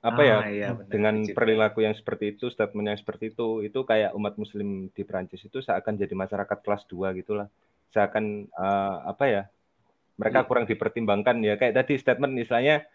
[0.02, 0.90] apa ya Ah, iya, benar.
[0.90, 1.38] dengan Diciderai.
[1.38, 5.62] perilaku yang seperti itu, statement yang seperti itu, itu kayak umat Muslim di Prancis itu
[5.62, 7.48] seakan jadi masyarakat kelas 2 gitulah.
[7.90, 9.44] Seakan eh, apa ya?
[10.18, 10.48] Mereka Hmm.
[10.48, 11.54] kurang dipertimbangkan ya.
[11.56, 12.90] Kayak tadi statement istilahnya Hmm.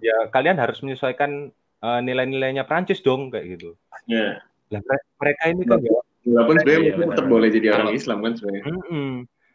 [0.00, 3.74] Ya kalian harus menyesuaikan eh, nilai-nilainya Prancis dong kayak gitu.
[4.06, 4.40] Ya.
[4.70, 5.92] Lah mere- mereka ini kan ya
[6.24, 7.10] Walaupun sebenarnya mungkin benar.
[7.12, 8.64] tetap boleh jadi orang Kalau- Islam kan sebenarnya.
[8.64, 9.08] Mm-mm.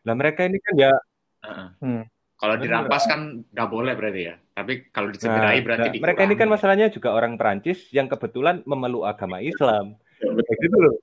[0.05, 0.91] Lah mereka ini kan ya
[1.39, 1.67] Heeh.
[1.79, 2.03] Hmm.
[2.35, 4.35] Kalau dirampas kan nggak boleh berarti ya.
[4.53, 8.63] Tapi kalau dicederai Nah, berarti nah, mereka ini kan masalahnya juga orang Perancis yang kebetulan
[8.63, 9.99] memeluk agama Islam.
[10.19, 10.45] Ya, betul.
[10.45, 10.95] Kayak gitu loh.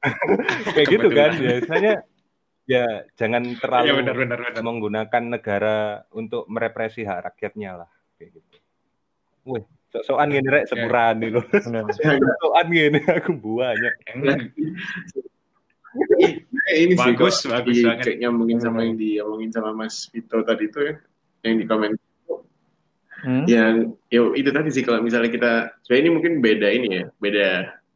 [0.76, 1.30] Kayak gitu kan.
[1.34, 1.44] Kebetulan.
[1.44, 1.94] Ya, misalnya
[2.68, 2.84] ya
[3.16, 4.62] jangan terlalu Iya benar benar benar.
[4.62, 5.76] menggunakan negara
[6.12, 7.88] untuk merepresi hak rakyatnya lah.
[9.48, 11.30] Wih, sok-sokan gini rek sepuran nih.
[11.64, 13.90] Sok-sokan gini aku buahnya.
[14.12, 14.38] Enggak.
[16.68, 18.04] Eh, ini sih Bagus, kok bagus di- banget.
[18.04, 20.94] kayak nyambungin sama yang diomongin sama Mas Vito tadi itu ya,
[21.42, 21.90] yang di komen.
[23.18, 23.44] Hmm?
[23.50, 23.74] Yang
[24.06, 27.48] ya itu tadi sih kalau misalnya kita sebenarnya ini mungkin beda ini ya, beda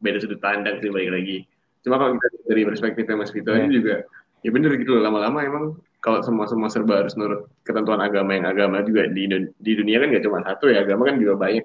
[0.03, 1.45] beda sudut pandang sih balik lagi.
[1.85, 4.03] Cuma kalau kita dari perspektifnya Mas Vito ini juga
[4.43, 5.65] ya bener gitu loh lama-lama emang
[6.03, 9.23] kalau semua semua serba harus nurut ketentuan agama yang agama juga di
[9.55, 11.63] di dunia kan gak cuma satu ya agama kan juga banyak.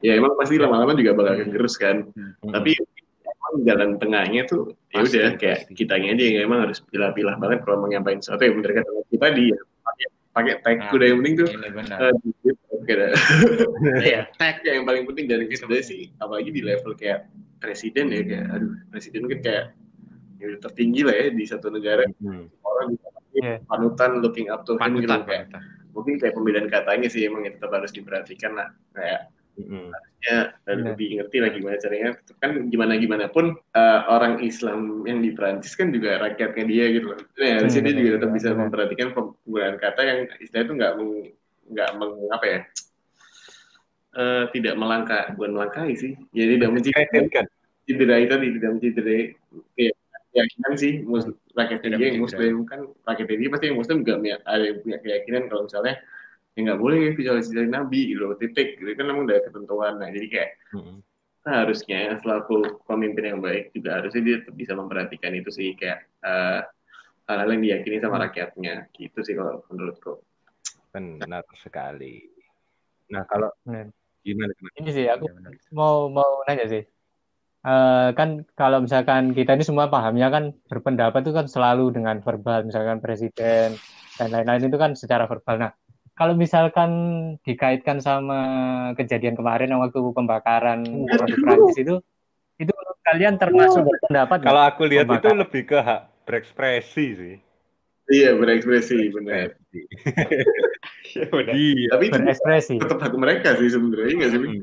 [0.00, 2.06] Ya emang pasti lama-lama juga bakal kegerus kan.
[2.40, 2.78] Tapi
[3.26, 5.74] emang jalan tengahnya tuh ya udah kayak pasti.
[5.74, 9.26] kitanya aja yang emang harus pilah-pilah banget kalau mau nyampain sesuatu ya bener kata kita
[9.34, 11.48] di ya, pakai pakai tag Nah, udah yang penting tuh
[12.86, 13.12] kayak
[14.06, 14.20] Iya.
[14.36, 15.58] tag yang paling penting Gitu.
[15.58, 17.26] sebenarnya sih apalagi di level kayak
[17.58, 19.64] presiden ya kayak aduh presiden kan kayak
[20.36, 22.46] ya udah tertinggi lah ya di satu negara Hmm.
[23.36, 23.54] Iya.
[23.64, 25.62] panutan looking up to him gitu Panutan, kayak panutan.
[25.92, 29.88] mungkin kayak pembedaan katanya sih emang yang tetap harus diperhatikan lah kayak Hmm.
[30.20, 30.92] ya dan Benar.
[30.92, 35.72] lebih ngerti lah gimana caranya kan gimana gimana pun eh, orang Islam yang di Perancis
[35.72, 38.60] kan juga rakyatnya dia gitu loh nah, harusnya Hmm, dia juga benar, tetap bisa benar.
[38.60, 40.92] memperhatikan penggunaan kata yang istilah itu nggak
[41.72, 42.60] nggak meng, apa ya
[44.12, 47.46] eh, tidak melangkah bukan melangkahi sih ya tidak mencederai Kredit kan.
[47.86, 49.22] cederai tadi tidak mencederai
[49.74, 49.90] ya
[50.36, 54.64] keyakinan sih Tidak dia yang muslim kan rakyatnya dia pasti yang muslim juga punya- ada
[54.68, 55.94] yang punya keyakinan kalau misalnya
[56.52, 60.08] ya nggak boleh visualisasi dari nabi gitu loh, titik gitu kan memang udah ketentuan nah
[60.12, 60.98] jadi kayak Hmm.
[61.46, 66.60] harusnya selaku pemimpin yang baik juga harusnya dia tetap bisa memperhatikan itu sih kayak eh,
[67.30, 70.20] hal-hal yang diyakini sama rakyatnya gitu sih kalau menurutku
[70.90, 72.24] Benar sekali.
[73.12, 73.52] Nah, kalau
[74.26, 74.74] gimana gimana?
[74.80, 75.54] Ini sih aku benar.
[75.70, 76.82] mau mau nanya sih.
[77.66, 82.62] Eh, kan kalau misalkan kita ini semua pahamnya kan berpendapat itu kan selalu dengan verbal,
[82.62, 83.74] misalkan presiden
[84.14, 85.58] dan lain-lain itu kan secara verbal.
[85.58, 85.72] Nah,
[86.14, 86.90] kalau misalkan
[87.42, 88.38] dikaitkan sama
[88.94, 91.94] kejadian kemarin yang waktu pembakaran produk Prancis itu,
[92.56, 94.48] itu kalian termasuk berpendapat nggak?
[94.48, 95.42] Kalau aku lihat itu Pembakaran.
[95.42, 97.36] lebih ke hak berekspresi sih.
[98.06, 99.58] iya berekspresi benar
[101.10, 101.54] Iya, benar.
[101.58, 101.86] Iya.
[101.90, 102.74] tapi itu berekspresi?
[102.78, 104.62] tetap hak mereka sih sebenarnya nggak sih Hmm.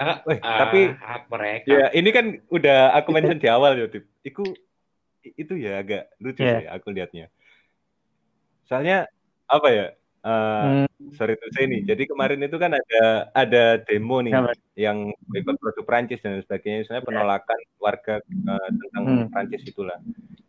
[0.00, 1.68] Ah, ah, tapi hak mereka.
[1.68, 4.08] ya ini kan udah aku mention di awal ya, Tip.
[4.24, 4.48] Iku
[5.22, 6.56] itu ya agak lucu Iya.
[6.56, 7.28] sih aku lihatnya.
[8.64, 9.04] Soalnya
[9.44, 9.86] apa ya?
[10.20, 11.84] eh, Hmm, sorry to say nih.
[11.84, 14.52] Jadi kemarin itu kan ada ada demo nih Apa?
[14.72, 19.28] yang boikot produk Prancis dan sebagainya, misalnya penolakan warga eh, tentang Hmm.
[19.28, 19.96] Prancis itulah.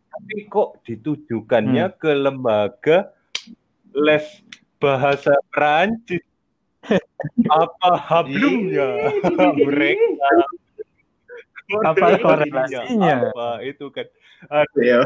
[0.08, 3.12] Tapi kok ditujukannya ke lembaga
[3.92, 4.24] les
[4.76, 6.20] bahasa Prancis?
[7.46, 9.12] Apa hablumnya
[9.54, 10.30] mereka?
[11.86, 13.30] Apa Korelasinya?
[13.32, 14.06] Apa itu kan?
[14.50, 15.00] Aduh, Iya.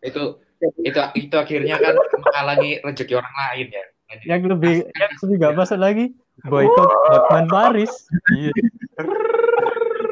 [0.00, 0.22] Itu
[0.58, 3.84] itu itu akhirnya kan menghalangi rezeki orang lain ya.
[4.24, 6.16] Yang lebih yang lebih nggak masuk lagi
[6.48, 7.92] boykot Hotman Paris.
[8.32, 8.52] Iya.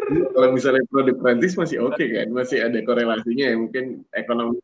[0.07, 4.63] kalau misalnya produk Prancis masih oke kan masih ada korelasinya ya mungkin ekonomi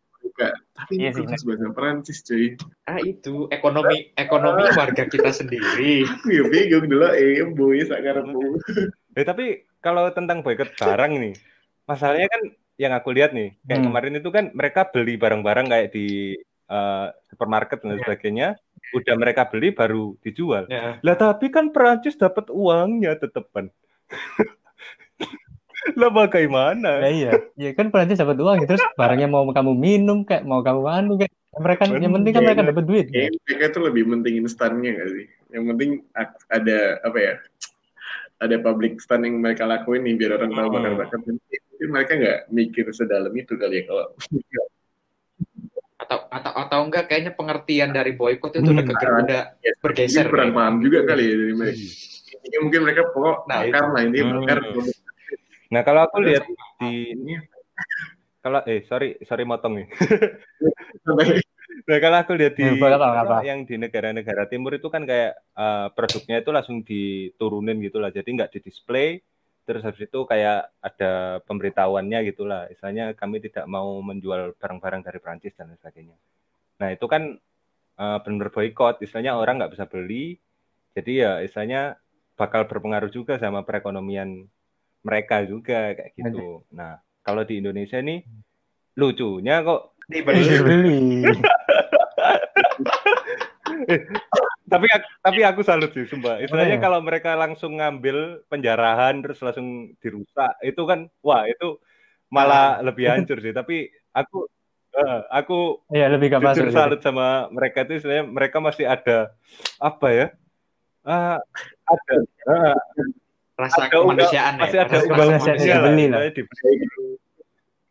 [0.72, 6.02] tapi Iya sih, bahasa Prancis cuy Ah itu ekonomi ekonomi warga kita sendiri.
[6.26, 8.56] ya bingung dulu eh boy sak karepmu
[9.18, 11.36] Eh, tapi kalau tentang boykot barang nih,
[11.84, 12.42] masalahnya kan
[12.80, 13.88] yang aku lihat nih, kayak Hmm.
[13.92, 16.32] kemarin itu kan mereka beli barang-barang kayak di
[16.66, 18.48] eh, supermarket dan sebagainya,
[18.96, 20.64] udah mereka beli baru dijual.
[20.72, 20.96] Ya.
[21.04, 23.68] Lah tapi kan Perancis dapat uangnya tetepan.
[25.98, 27.02] lah bagaimana?
[27.02, 30.82] Ya iya, ya kan Perancis dapat uang terus barangnya mau kamu minum kayak mau kamu
[30.86, 33.06] anu kayak mereka yang penting kan mereka dapat duit.
[33.12, 35.90] Kayaknya mereka tuh lebih penting instannya gak sih yang penting
[36.48, 37.34] ada apa ya
[38.42, 40.74] ada public stand yang mereka lakuin nih biar orang tahu Hmm.
[40.80, 41.18] bakar-bakar.
[41.22, 44.04] Tapi mereka nggak mikir sedalam itu kali ya kalau
[46.02, 49.22] atau atau atau enggak kayaknya pengertian dari boykot itu udah Hmm.
[49.22, 51.78] udah ya, bergeser kurang paham juga kali ya dari mereka.
[52.32, 55.01] Intinya mungkin mereka pokok Nah, bakar lah ini Hmm.
[55.72, 55.72] Bakar.
[55.72, 56.44] Nah kalau aku lihat
[56.84, 57.40] di ini
[58.44, 59.86] kalau eh sorry sorry motong nih.
[61.82, 65.88] Nah kalau aku lihat di Ya, apa, yang di negara-negara timur itu kan kayak eh,
[65.96, 68.12] produknya itu langsung diturunin gitu lah.
[68.12, 69.18] Jadi nggak di display.
[69.62, 72.66] Terus habis itu kayak ada pemberitahuannya gitulah.
[72.68, 76.16] Istilahnya kami tidak mau menjual barang-barang dari Prancis dan lain sebagainya.
[76.82, 77.38] Nah itu kan
[77.98, 79.00] eh, benar boykot.
[79.00, 80.36] Istilahnya orang nggak bisa beli.
[80.92, 81.96] Jadi ya istilahnya
[82.36, 84.44] bakal berpengaruh juga sama perekonomian
[85.02, 86.62] mereka juga kayak gitu.
[86.70, 88.22] Nah kalau di Indonesia nih
[88.94, 90.42] lucunya kok Dibeli.
[90.58, 91.00] Beli.
[94.66, 94.86] tapi
[95.20, 96.82] tapi aku salut sih sumpah istilahnya Iya.
[96.82, 101.78] kalau mereka langsung ngambil penjarahan terus langsung dirusak itu kan wah itu
[102.28, 104.48] malah lebih hancur sih tapi aku
[104.92, 106.56] eh, aku Iya, lebih gak masuk.
[106.56, 106.76] jujur gitu.
[106.76, 109.32] salut sama mereka itu istilahnya mereka masih ada
[109.78, 110.26] apa ya
[111.02, 111.34] Ah,
[111.82, 112.14] ada
[112.46, 112.78] ah,
[113.52, 114.60] Rasa ada kemanusiaan ya.
[114.60, 116.20] masih ada Rasa kemanusiaan, ya, beli lah.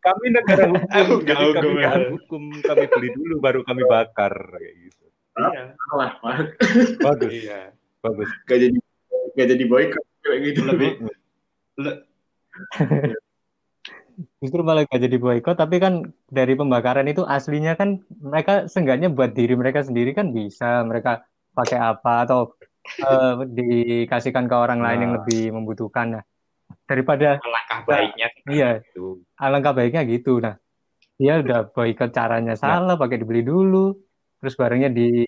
[0.02, 1.82] kami negara hukum Aku jadi tahu, kami gue.
[1.82, 5.64] taat hukum kami beli dulu baru kami bakar kayak gitu Iya.
[5.80, 6.36] Salah, Pak.
[7.00, 7.60] bagus Iya.
[8.00, 8.76] bagus Gak jadi
[9.32, 10.60] gak jadi boykot kayak gitu.
[10.62, 10.90] Lebih
[11.78, 12.00] le-
[14.38, 19.32] Justru malah gak jadi boykot, tapi kan dari pembakaran itu aslinya kan mereka seenggaknya buat
[19.32, 25.12] diri mereka sendiri kan bisa mereka pakai apa atau eh, dikasihkan ke orang lain yang
[25.14, 25.18] Nah.
[25.22, 26.20] lebih membutuhkan.
[26.20, 26.24] Nah,
[26.88, 29.22] daripada langkah baiknya iya itu.
[29.38, 30.40] alangkah baiknya gitu.
[30.42, 30.56] Nah,
[31.18, 33.94] dia udah boykot caranya salah, pakai dibeli dulu,
[34.42, 35.22] terus barangnya di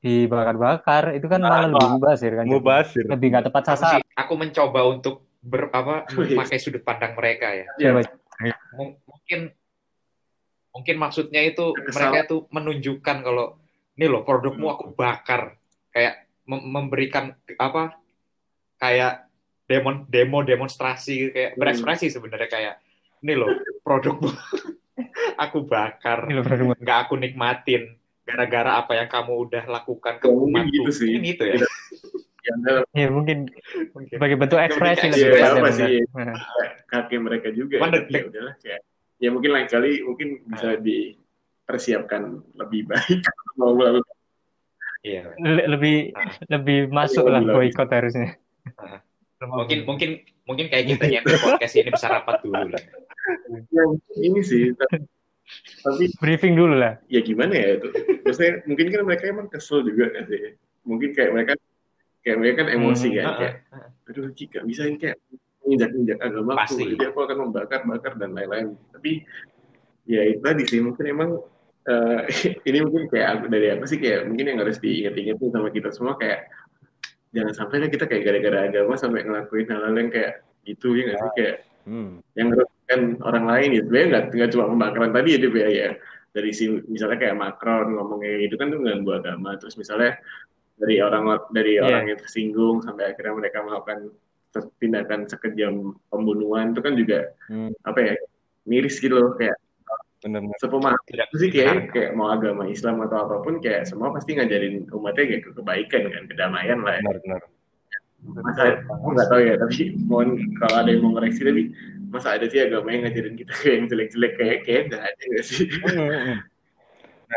[0.00, 2.44] dibakar-bakar, itu kan malah lebih mubazir kan.
[2.48, 4.00] mubazir Lebih nggak tepat sasaran.
[4.16, 7.66] aku mencoba untuk ber apa memakai sudut pandang mereka ya.
[7.76, 7.92] Ya,
[8.76, 9.52] M- mungkin
[10.70, 11.92] mungkin maksudnya itu Kesal.
[12.14, 13.60] mereka itu menunjukkan kalau
[13.98, 15.58] ini loh produkmu aku bakar
[15.92, 17.24] kayak mem- memberikan
[17.54, 17.96] apa
[18.76, 19.28] kayak
[19.64, 21.58] demon demo demonstrasi kayak Hmm.
[21.58, 22.74] berekspresi sebenarnya kayak
[23.20, 24.26] ini loh produkmu
[25.38, 30.32] aku bakar Ini produk- nggak aku nikmatin gara-gara apa yang kamu udah lakukan ke Ya,
[30.32, 31.06] umatku gitu sih.
[31.10, 31.56] Mungkin gitu ya
[32.56, 33.38] dalam Ya mungkin
[33.90, 34.10] Mungkin.
[34.12, 35.72] sebagai bentuk ekspresi Iya, lebih iya, apa benar.
[35.74, 35.92] sih?
[36.10, 36.38] Nah.
[36.86, 37.76] kaki mereka juga.
[37.80, 38.80] Tapi ya udahlah kayak
[39.18, 42.22] ya mungkin lain kali mungkin bisa dipersiapkan
[42.54, 43.18] lebih baik
[43.58, 44.16] mau melakukan
[45.00, 45.32] Iya.
[45.36, 46.36] Le- lebih Ah.
[46.50, 48.36] lebih masuk lah boykot harusnya.
[48.76, 49.00] Ah.
[49.40, 50.10] mungkin mungkin
[50.44, 52.82] mungkin kayak kita nyampe podcast ini bisa rapat dulu lah
[53.72, 54.76] yang ini sih.
[55.80, 57.00] Tapi, briefing dulu lah.
[57.08, 57.88] ya gimana ya itu?
[58.22, 60.54] Maksudnya mungkin kan mereka emang kesel juga kan sih.
[60.84, 61.52] Mungkin kayak mereka
[62.20, 63.54] kayak mereka kan emosi Hmm, kan ah, kayak
[64.06, 65.16] aduh jika bisa ini kayak
[65.60, 66.84] menginjak-injak agama Pasti.
[66.84, 69.24] jadi aku akan membakar-bakar dan lain-lain tapi
[70.04, 71.30] ya itu tadi sih mungkin emang
[71.86, 72.20] eh,
[72.68, 76.14] ini mungkin kayak aku dari aku sih kayak mungkin yang harus diingat-ingat sama kita semua
[76.16, 76.50] kayak
[77.30, 80.32] jangan sampai lah kita kayak gara-gara agama sampai ngelakuin hal-hal yang kayak
[80.66, 82.20] gitu ya nggak sih kayak Hmm.
[82.36, 85.88] yang merugikan orang lain ya sebenarnya nggak nggak cuma pembakaran tadi ya Dip, ya, ya
[86.30, 90.20] dari si misalnya kayak Macron ngomongnya itu kan tuh mengganggu agama terus misalnya
[90.76, 91.88] dari orang dari Iya.
[91.88, 94.12] orang yang tersinggung sampai akhirnya mereka melakukan
[94.76, 97.72] tindakan sekejam pembunuhan itu kan juga Hmm.
[97.80, 98.14] apa ya
[98.68, 99.56] miris gitu loh kayak
[100.20, 101.92] benar-benar sepemahaman Tidak sih kayak benar.
[101.96, 106.02] kayak mau agama Islam atau apa pun kayak semua pasti ngajarin umatnya kayak ke kebaikan
[106.12, 107.02] kan kedamaian lah ya.
[107.04, 107.42] benar-benar
[108.20, 110.28] masa aku nggak tahu ya tapi mohon
[110.60, 111.62] kalau ada yang mau koreksi tapi
[112.12, 115.44] masa ada sih agama yang ngajarin kita kayak yang jelek-jelek kayak kayak nggak ada nggak
[115.46, 115.64] sih?
[115.88, 116.36] Hmm,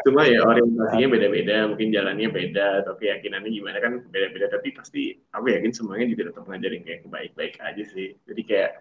[0.10, 5.54] cuma ya orientasinya beda-beda mungkin jalannya beda atau keyakinannya gimana kan beda-beda tapi pasti aku
[5.54, 8.18] yakin semuanya juga tetap ngajarin kayak baik-baik aja sih.
[8.26, 8.72] Jadi kayak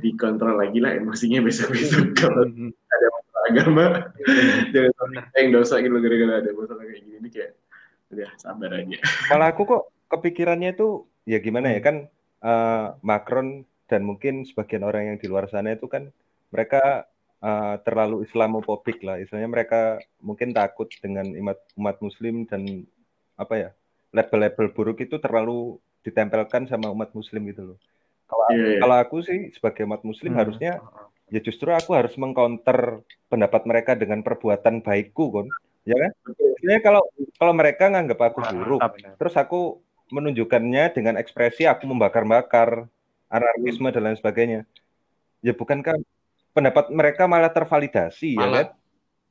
[0.00, 2.72] dikontrol lagi lah emosinya besok-besok kalau Hmm.
[2.72, 3.84] ada masalah agama
[4.72, 7.50] jangan sampai yang dosa gitu gara-gara ada masalah kayak gini Jadi kayak
[8.08, 12.08] udah sabar aja Malah aku kok kepikirannya itu ya gimana ya kan
[12.40, 16.08] eh, Macron dan mungkin sebagian orang yang di luar sana itu kan
[16.48, 17.04] mereka
[17.44, 19.20] eh, terlalu Islamofobik lah.
[19.20, 22.88] Istilahnya mereka mungkin takut dengan umat umat Muslim dan
[23.36, 23.70] apa ya
[24.16, 27.78] label-label buruk itu terlalu ditempelkan sama umat Muslim gitu loh.
[28.28, 28.78] Kalau Iya, iya.
[28.78, 30.40] kalau aku sih sebagai umat Muslim Hmm.
[30.44, 30.72] harusnya
[31.28, 35.48] ya justru aku harus mengcounter pendapat mereka dengan perbuatan baikku kon
[35.84, 36.12] ya kan
[36.58, 37.02] Sebenarnya kalau
[37.36, 38.80] kalau mereka nganggap aku buruk
[39.16, 42.88] terus aku menunjukkannya dengan ekspresi aku membakar-bakar
[43.28, 44.60] anarkisme dan lain sebagainya
[45.40, 46.00] ya bukankah
[46.50, 48.56] pendapat mereka malah tervalidasi ya Malah.
[48.56, 48.66] kan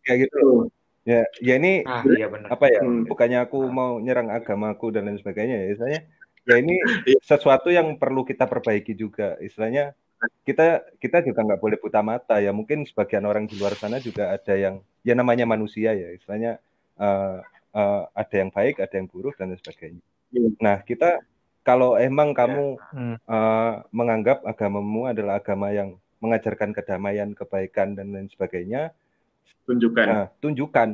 [0.05, 0.63] kayak gitu Tuh.
[1.03, 3.09] ya ya ini ah iya benar apa ya Hmm.
[3.09, 6.01] bukannya aku mau nyerang agamaku dan lain sebagainya ya misalnya
[6.47, 6.79] ya ini
[7.19, 9.35] sesuatu yang perlu kita perbaiki juga.
[9.43, 9.91] Istilahnya
[10.47, 12.55] kita kita juga nggak boleh buta mata ya.
[12.55, 16.09] Mungkin sebagian orang di luar sana juga ada yang ya namanya manusia ya.
[16.15, 16.57] Istilahnya
[16.97, 17.43] uh,
[17.75, 20.01] uh, ada yang baik ada yang buruk dan sebagainya.
[20.27, 20.49] Iya.
[20.59, 21.23] nah kita
[21.63, 23.15] kalau emang kamu Hmm.
[23.27, 28.91] uh, menganggap agamamu adalah agama yang mengajarkan kedamaian kebaikan dan lain sebagainya
[29.67, 30.07] tunjukkan.
[30.07, 30.89] nah tunjukkan.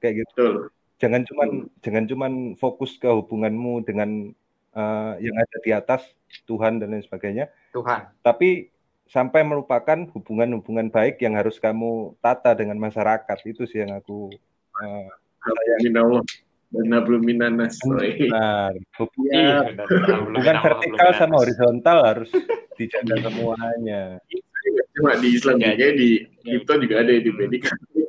[0.00, 0.32] Kayak gitu.
[0.32, 0.54] Betul.
[0.96, 1.48] Jangan cuman
[1.84, 4.32] jangan cuman fokus ke hubunganmu dengan
[4.76, 6.02] uh, yang ada di atas
[6.44, 7.48] Tuhan dan lain sebagainya.
[7.72, 8.08] Tuhan.
[8.24, 8.72] tapi
[9.06, 14.34] sampai melupakan hubungan-hubungan baik yang harus kamu tata dengan masyarakat itu sih yang aku
[14.82, 15.06] uh,
[16.74, 19.86] dan nablum minanas benar hubungan, Iya, benar.
[19.86, 22.30] Belum hubungan nama, vertikal sama horizontal harus
[22.74, 24.18] dijaga semuanya.
[24.98, 26.08] Cuma di Islam Ya, juga di
[26.42, 27.30] kripto juga ada ya di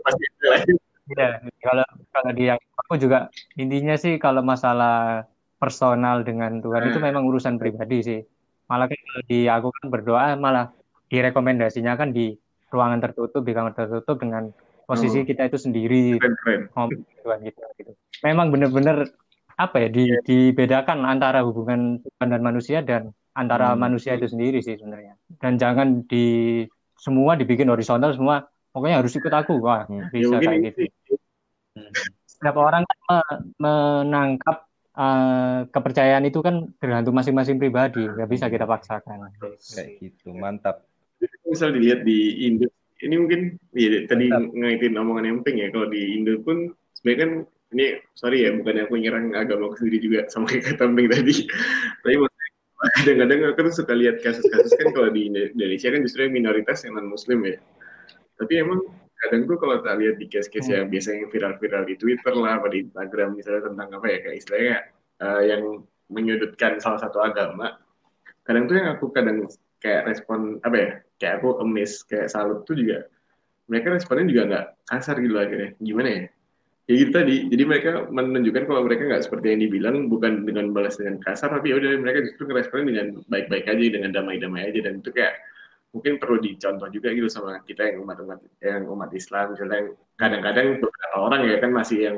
[0.01, 0.47] pasti ada.
[0.49, 0.61] Lah
[1.07, 1.29] Iya,
[1.63, 5.23] kalau kalau di aku juga intinya sih kalau masalah
[5.57, 7.07] personal dengan Tuhan itu Hmm.
[7.11, 8.19] memang urusan pribadi sih.
[8.69, 10.69] Malah kan kalau di aku kan berdoa malah
[11.09, 12.35] direkomendasinya kan di
[12.69, 14.51] ruangan tertutup, di kamar tertutup dengan
[14.85, 15.27] posisi Hmm.
[15.27, 16.19] kita itu sendiri
[16.75, 17.91] ngomong Tuhan kita gitu.
[18.23, 19.07] Memang benar-benar
[19.57, 23.81] apa ya di, dibedakan antara hubungan Tuhan dan manusia dan antara Hmm.
[23.81, 25.17] manusia itu sendiri sih sebenarnya.
[25.41, 26.61] Dan jangan di
[26.97, 30.05] semua dibikin horizontal semua pokoknya harus ikut aku wah Hmm.
[30.05, 30.81] ya bisa mungkin kayak gitu.
[32.27, 34.66] Setiap orang kan me- menangkap
[34.97, 39.29] eh, kepercayaan itu kan tergantung masing-masing pribadi, nggak bisa kita paksakan.
[39.37, 40.83] kayak gitu mantap.
[41.45, 42.67] Misal dilihat di Indo
[43.05, 43.41] ini mungkin
[43.77, 47.31] ya tadi ngaitin omongan yang penting ya kalau di Indo pun sebenarnya kan
[47.75, 51.35] ini sorry ya bukannya aku nyerang agama aku sendiri juga sama kayak kata Emping tadi.
[52.01, 52.15] Tapi
[53.03, 56.95] kadang-kadang aku tuh suka lihat kasus-kasus kan kalau di Indonesia kan justru yang minoritas yang
[56.95, 57.59] non muslim ya.
[58.37, 58.79] Tapi emang
[59.17, 62.69] kadang tuh kalau tak lihat di case-case yang biasa yang viral-viral di Twitter lah atau
[62.69, 64.75] di Instagram misalnya tentang apa ya kayak istilahnya
[65.25, 65.61] eh, yang
[66.07, 67.81] menyudutkan salah satu agama
[68.45, 69.49] kadang tuh yang aku kadang
[69.81, 73.09] kayak respon apa ya kayak aku emis kayak salut tuh juga
[73.67, 75.69] mereka responnya juga nggak kasar gitu akhirnya.
[75.77, 76.23] Gimana ya?
[76.87, 77.35] Ya gitu tadi.
[77.51, 81.75] Jadi mereka menunjukkan kalau mereka nggak seperti yang dibilang bukan dengan balas dengan kasar tapi
[81.75, 85.35] ya udah mereka justru ngeresponnya dengan baik-baik aja dengan damai-damai aja dan itu kayak
[85.97, 89.57] mungkin perlu dicontoh juga gitu sama kita yang umat umat yang umat Islam.
[89.57, 92.17] Misalnya yang kadang-kadang beberapa orang ya kan masih yang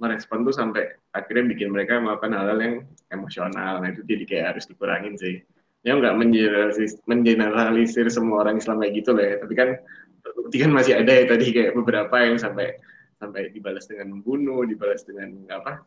[0.00, 2.74] merespon tuh sampai akhirnya bikin mereka melakukan hal-hal yang
[3.12, 3.84] emosional.
[3.84, 5.44] Nah itu jadi kayak harus dikurangin sih.
[5.84, 9.36] Ya nggak mengeneralisir, mengeneralisir semua orang Islam kayak gitu lah ya.
[9.44, 9.68] Tapi kan
[10.24, 12.78] terbukti kan masih ada ya tadi kayak beberapa yang sampai
[13.18, 15.84] sampai dibalas dengan membunuh dibalas dengan apa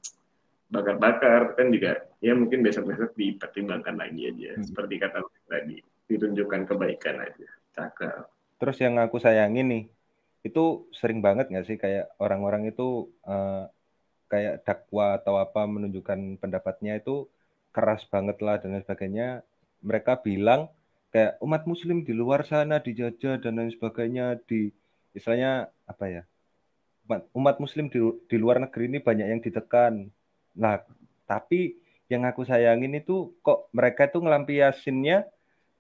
[0.71, 1.57] bakar-bakar.
[1.57, 4.65] Kan juga ya mungkin besok-besok dipertimbangkan lagi aja Hmm.
[4.67, 8.27] seperti kata tadi ditunjukkan kebaikan aja cakep
[8.61, 9.83] Terus yang aku sayangin nih,
[10.45, 13.65] itu sering banget nggak sih kayak orang-orang itu eh,
[14.29, 17.25] kayak dakwa atau apa menunjukkan pendapatnya itu
[17.73, 19.41] keras banget lah dan lain sebagainya.
[19.81, 20.69] Mereka bilang
[21.09, 24.69] kayak umat muslim di luar sana dijajah dan lain sebagainya di
[25.17, 26.23] istilahnya apa ya?
[27.09, 27.97] Umat, umat muslim di,
[28.29, 30.05] di luar negeri ini banyak yang ditekan.
[30.53, 30.85] Nah,
[31.25, 31.81] tapi
[32.13, 35.25] yang aku sayangin itu kok mereka itu ngelampiasinnya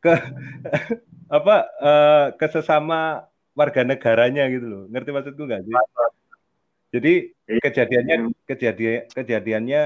[0.01, 0.13] ke
[1.37, 4.83] apa eh, ke sesama warga negaranya gitu loh.
[4.89, 5.75] Ngerti maksudku nggak sih?
[6.91, 7.13] Jadi
[7.47, 9.81] kejadiannya kejadian kejadiannya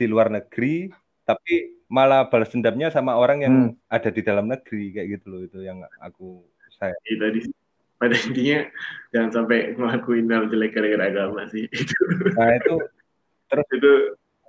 [0.00, 0.88] di luar negeri,
[1.28, 3.76] tapi malah balas dendamnya sama orang yang Hmm.
[3.92, 6.40] ada di dalam negeri kayak gitu loh itu yang aku
[6.78, 6.96] saya.
[7.04, 7.44] Tadi
[8.00, 8.64] pada intinya
[9.12, 11.92] jangan sampai ngelakuin hal jelek gara-gara agama sih itu
[12.40, 12.74] Nah itu
[13.76, 13.92] itu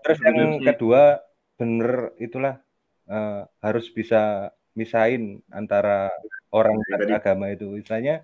[0.07, 1.19] terus yang kedua
[1.59, 2.63] bener itulah
[3.11, 6.11] eh, harus bisa misahin antara
[6.51, 7.67] orang Ya, dan agama itu.
[7.71, 8.23] Misalnya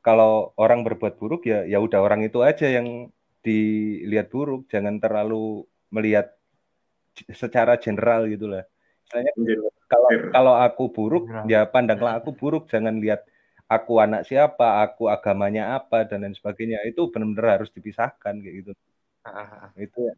[0.00, 5.64] kalau orang berbuat buruk ya ya udah orang itu aja yang dilihat buruk, jangan terlalu
[5.92, 6.34] melihat
[7.32, 8.64] secara general gitu lah.
[9.06, 9.32] Misalnya
[9.90, 13.26] kalau kalau aku buruk ya pandanglah aku buruk, jangan lihat
[13.70, 16.82] aku anak siapa, aku agamanya apa dan lain sebagainya.
[16.86, 18.72] Itu benar-benar harus dipisahkan kayak gitu.
[19.26, 20.10] Ah, ah, Itu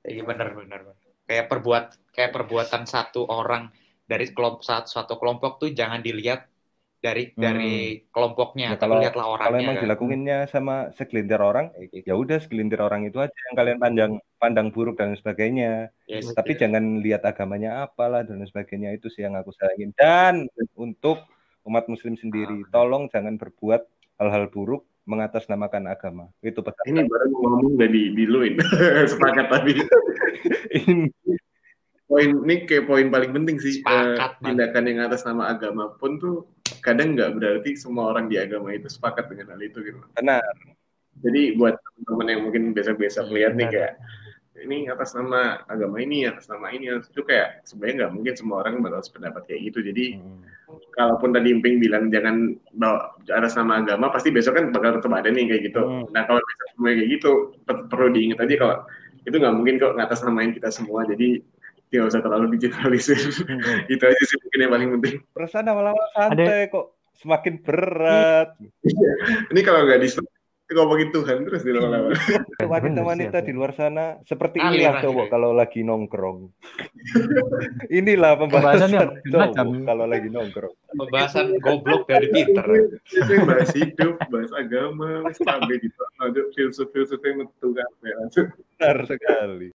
[0.00, 0.80] Iya benar benar.
[0.82, 0.96] benar.
[1.28, 3.70] Kayak perbuat kayak perbuatan satu orang
[4.10, 6.50] dari kelompok satu, satu kelompok tuh jangan dilihat
[6.98, 7.40] dari Hmm.
[7.40, 7.74] dari
[8.10, 9.62] kelompoknya, Ya, tapi kalau- lihatlah kalau orangnya.
[9.62, 9.84] emang kan.
[9.86, 12.04] dilakuinnya sama segelintir orang, gitu.
[12.04, 15.88] ya udah segelintir orang itu aja yang kalian pandang pandang buruk dan sebagainya.
[16.04, 16.60] Yes, Tapi yes.
[16.60, 19.96] jangan lihat agamanya apalah dan sebagainya itu sih yang aku sayangin.
[19.96, 21.24] Dan untuk
[21.62, 22.68] umat muslim sendiri, Ah.
[22.70, 23.80] tolong jangan berbuat
[24.18, 26.28] hal-hal buruk mengatasnamakan agama.
[26.40, 26.84] Itu pesan.
[26.86, 28.54] ini baru mau ngomong udah di diluin
[29.10, 29.72] sepakat tadi
[30.80, 31.08] Ini
[32.10, 36.18] poin ini kayak poin paling penting sih Sepakat, Eh, tindakan yang atas nama agama pun
[36.18, 36.42] tuh
[36.82, 40.42] kadang nggak berarti semua orang di agama itu sepakat dengan hal itu gitu benar.
[41.22, 43.72] jadi buat teman-teman yang mungkin biasa-biasa melihat nih Benar.
[43.72, 43.92] kayak
[44.60, 48.82] ini atas nama agama ini atas nama ini itu kayak sebenarnya nggak mungkin semua orang
[48.82, 50.42] bakal sependapat kayak gitu jadi Hmm.
[50.92, 52.36] kalaupun tadi Imping bilang jangan
[52.72, 56.04] bawa atas nama agama pasti besok kan bakal tetap ada nih kayak gitu Hmm.
[56.10, 57.30] nah kalau besok semua kayak gitu
[57.62, 58.76] per- perlu diingat aja kalau
[59.20, 61.40] itu nggak mungkin kok ngatas namain kita semua jadi
[61.90, 63.58] tidak usah terlalu digitalisir Hmm.
[63.92, 68.56] itu aja sih mungkin yang paling penting Perasaan awal-awal santai kok semakin berat.
[69.52, 70.08] ini kalau nggak di
[70.70, 72.14] ngomongin Tuhan terus di lama-lama
[72.62, 75.02] Wanita-wanita Bener, di luar sana seperti inilah aja.
[75.02, 76.46] cowok kalau lagi nongkrong.
[77.98, 79.66] inilah Pembahasannya pembahasan macam.
[79.66, 80.74] cowok kalau lagi nongkrong.
[80.94, 82.66] Pembahasan goblok dari Peter.
[83.42, 85.88] bahas hidup bahas agama sampai di
[86.22, 88.14] ada filsuf-filsuf yang metu kan ya,
[88.78, 89.68] Benar sekali.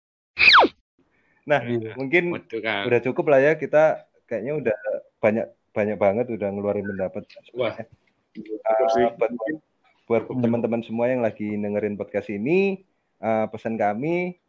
[1.43, 1.91] Nah, Iya.
[1.95, 2.31] mungkin
[2.63, 2.87] kan.
[2.87, 4.75] udah cukup lah ya kita kayaknya udah
[5.19, 7.23] banyak banyak banget udah ngeluarin pendapat.
[7.53, 7.75] Wah.
[8.33, 9.31] Uh, buat
[10.03, 12.81] buat teman-teman semua yang lagi dengerin podcast ini,
[13.19, 14.39] uh, pesan kami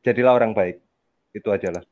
[0.00, 0.82] jadilah orang baik.
[1.30, 1.84] Itu aja lah.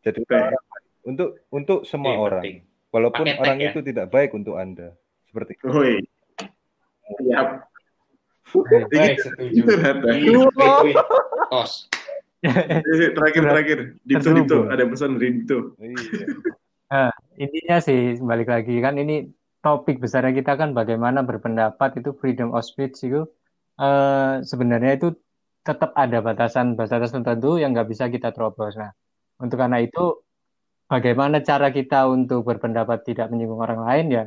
[0.00, 0.44] Jadilah Baik.
[0.50, 0.84] orang baik.
[1.04, 2.58] Untuk untuk semua ini orang, penting.
[2.90, 3.68] walaupun Pakai tag orang ya.
[3.70, 4.88] itu tidak baik untuk Anda.
[5.28, 5.64] Seperti itu.
[5.68, 5.94] Woi.
[7.22, 7.62] Ya,
[8.90, 9.62] Baik, setuju.
[11.50, 11.86] Tos.
[12.44, 14.30] Terakhir terakhir, Dipto.
[14.36, 15.58] Dipto ada pesan dari Dipto.
[15.80, 15.96] Iya.
[17.42, 19.26] intinya sih balik lagi kan ini
[19.58, 23.26] topik besarnya kita kan bagaimana berpendapat itu freedom of speech itu
[23.82, 25.08] eh, sebenarnya itu
[25.66, 28.78] tetap ada batasan-batasan tertentu yang nggak bisa kita terobos.
[28.78, 28.94] Nah,
[29.42, 30.22] untuk karena itu
[30.86, 34.24] bagaimana cara kita untuk berpendapat tidak menyinggung orang lain ya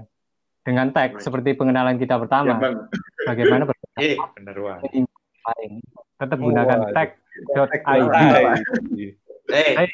[0.68, 2.54] dengan tag seperti pengenalan kita Ya pertama.
[2.60, 2.76] bang,
[3.24, 4.82] Bagaimana berpendapat Eh, bener banget.
[4.84, 5.72] menyinggung orang lain.
[6.20, 7.10] Tetap gunakan tag
[7.48, 9.16] id
[9.50, 9.90] Eh,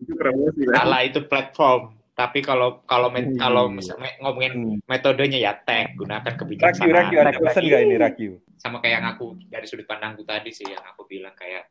[0.00, 1.98] itu promosi salah itu platform.
[2.16, 3.36] Tapi kalau kalau Hmm.
[3.36, 4.76] kalau misalnya ngomongin Hmm.
[4.88, 6.90] metodenya ya tag, gunakan Rakyu, kebijaksanaan.
[7.12, 8.32] Rakyu, ada pesan nggak ini Rakyu?
[8.58, 11.70] sama kayak yang aku dari sudut pandangku tadi sih yang aku bilang kayak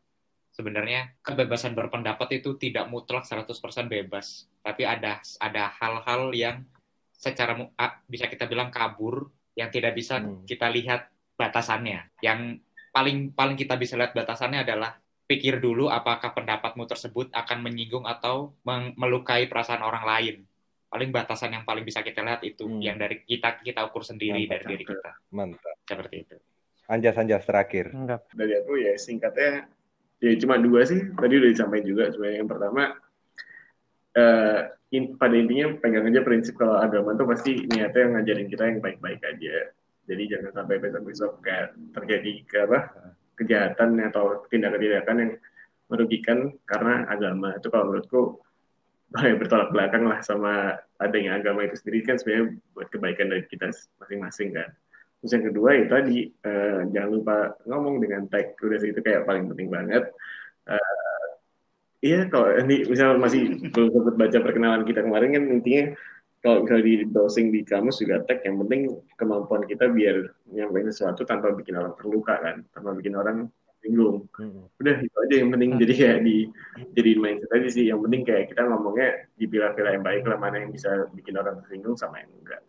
[0.55, 6.63] sebenarnya kebebasan berpendapat itu tidak mutlak 100% bebas tapi ada ada hal-hal yang
[7.11, 7.59] secara
[8.07, 9.27] bisa kita bilang kabur
[9.59, 10.47] yang tidak bisa Hmm.
[10.47, 12.55] kita lihat batasannya yang
[12.97, 14.97] paling paling kita bisa lihat batasannya adalah
[15.29, 18.57] pikir dulu apakah pendapatmu tersebut akan menyinggung atau
[18.97, 20.35] melukai perasaan orang lain
[20.89, 22.81] paling batasan yang paling bisa kita lihat itu Hmm.
[22.81, 25.75] yang dari kita kita ukur sendiri Mantap, dari diri kita Mantap.
[25.85, 26.37] seperti itu
[26.87, 27.91] Anjas-anjas terakhir.
[27.91, 28.31] Enggak.
[28.31, 29.67] Dari aku ya singkatnya
[30.23, 31.03] ya cuma dua sih.
[31.11, 32.83] Tadi udah disampaikan juga sebenarnya yang pertama
[34.15, 34.59] eh
[34.95, 39.19] in- pada intinya pegang aja prinsip kalau agama tuh pasti niatnya ngajarin kita yang baik-baik
[39.19, 39.55] aja.
[40.07, 42.79] Jadi jangan sampai besok-besok kayak terjadi ke apa
[43.37, 45.31] kejahatan atau tindakan-tindakan yang
[45.91, 48.21] merugikan karena agama itu kalau menurutku
[49.39, 54.55] bertolak belakang lah sama adanya agama itu sendiri kan sebenarnya buat kebaikan dari kita masing-masing
[54.55, 54.71] kan.
[55.21, 57.37] Terus yang kedua itu tadi eh, jangan lupa
[57.67, 60.03] ngomong dengan tag udah itu kayak paling penting banget.
[60.67, 61.07] Eh,
[61.97, 65.83] Iya kalau ini misal masih belum sempat baca perkenalan kita kemarin kan intinya
[66.47, 68.87] kalau misalnya di browsing di kamus juga tag yang penting
[69.19, 73.51] kemampuan kita biar nyampein sesuatu tanpa bikin orang terluka kan, tanpa bikin orang
[73.83, 74.23] bingung.
[74.39, 74.71] Hmm.
[74.79, 76.37] Udah itu aja yang penting jadi kayak di
[76.95, 77.85] jadi mindset aja sih.
[77.91, 81.99] Yang penting kayak kita ngomongnya dipilah-pilah yang baik lah mana yang bisa bikin orang tersinggung
[81.99, 82.61] sama yang enggak.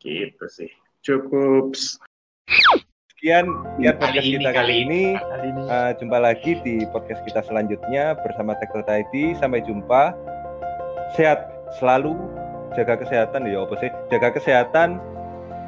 [0.00, 0.70] Gitu sih.
[1.04, 1.76] Cukup.
[1.76, 5.02] Sekian sekian Kali podcast kita kali ini.
[5.20, 9.36] Kali ini Uh, jumpa lagi di podcast kita selanjutnya bersama Tackle ID.
[9.36, 10.14] Sampai jumpa.
[11.14, 11.38] Sehat
[11.78, 12.18] selalu,
[12.76, 13.90] jaga kesehatan ya apa sih?
[14.12, 15.00] Jaga kesehatan,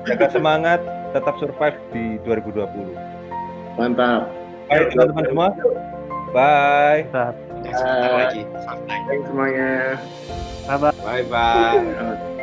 [0.05, 0.81] jaga semangat,
[1.17, 2.95] tetap survive di 2020.
[3.81, 4.29] Mantap.
[4.69, 5.49] Baik teman-teman semua.
[6.37, 7.09] Bye.
[7.65, 8.43] Sebentar lagi.
[9.09, 9.97] Thanks semuanya.
[10.69, 11.81] apa Bye bye.
[11.81, 12.38] Oke.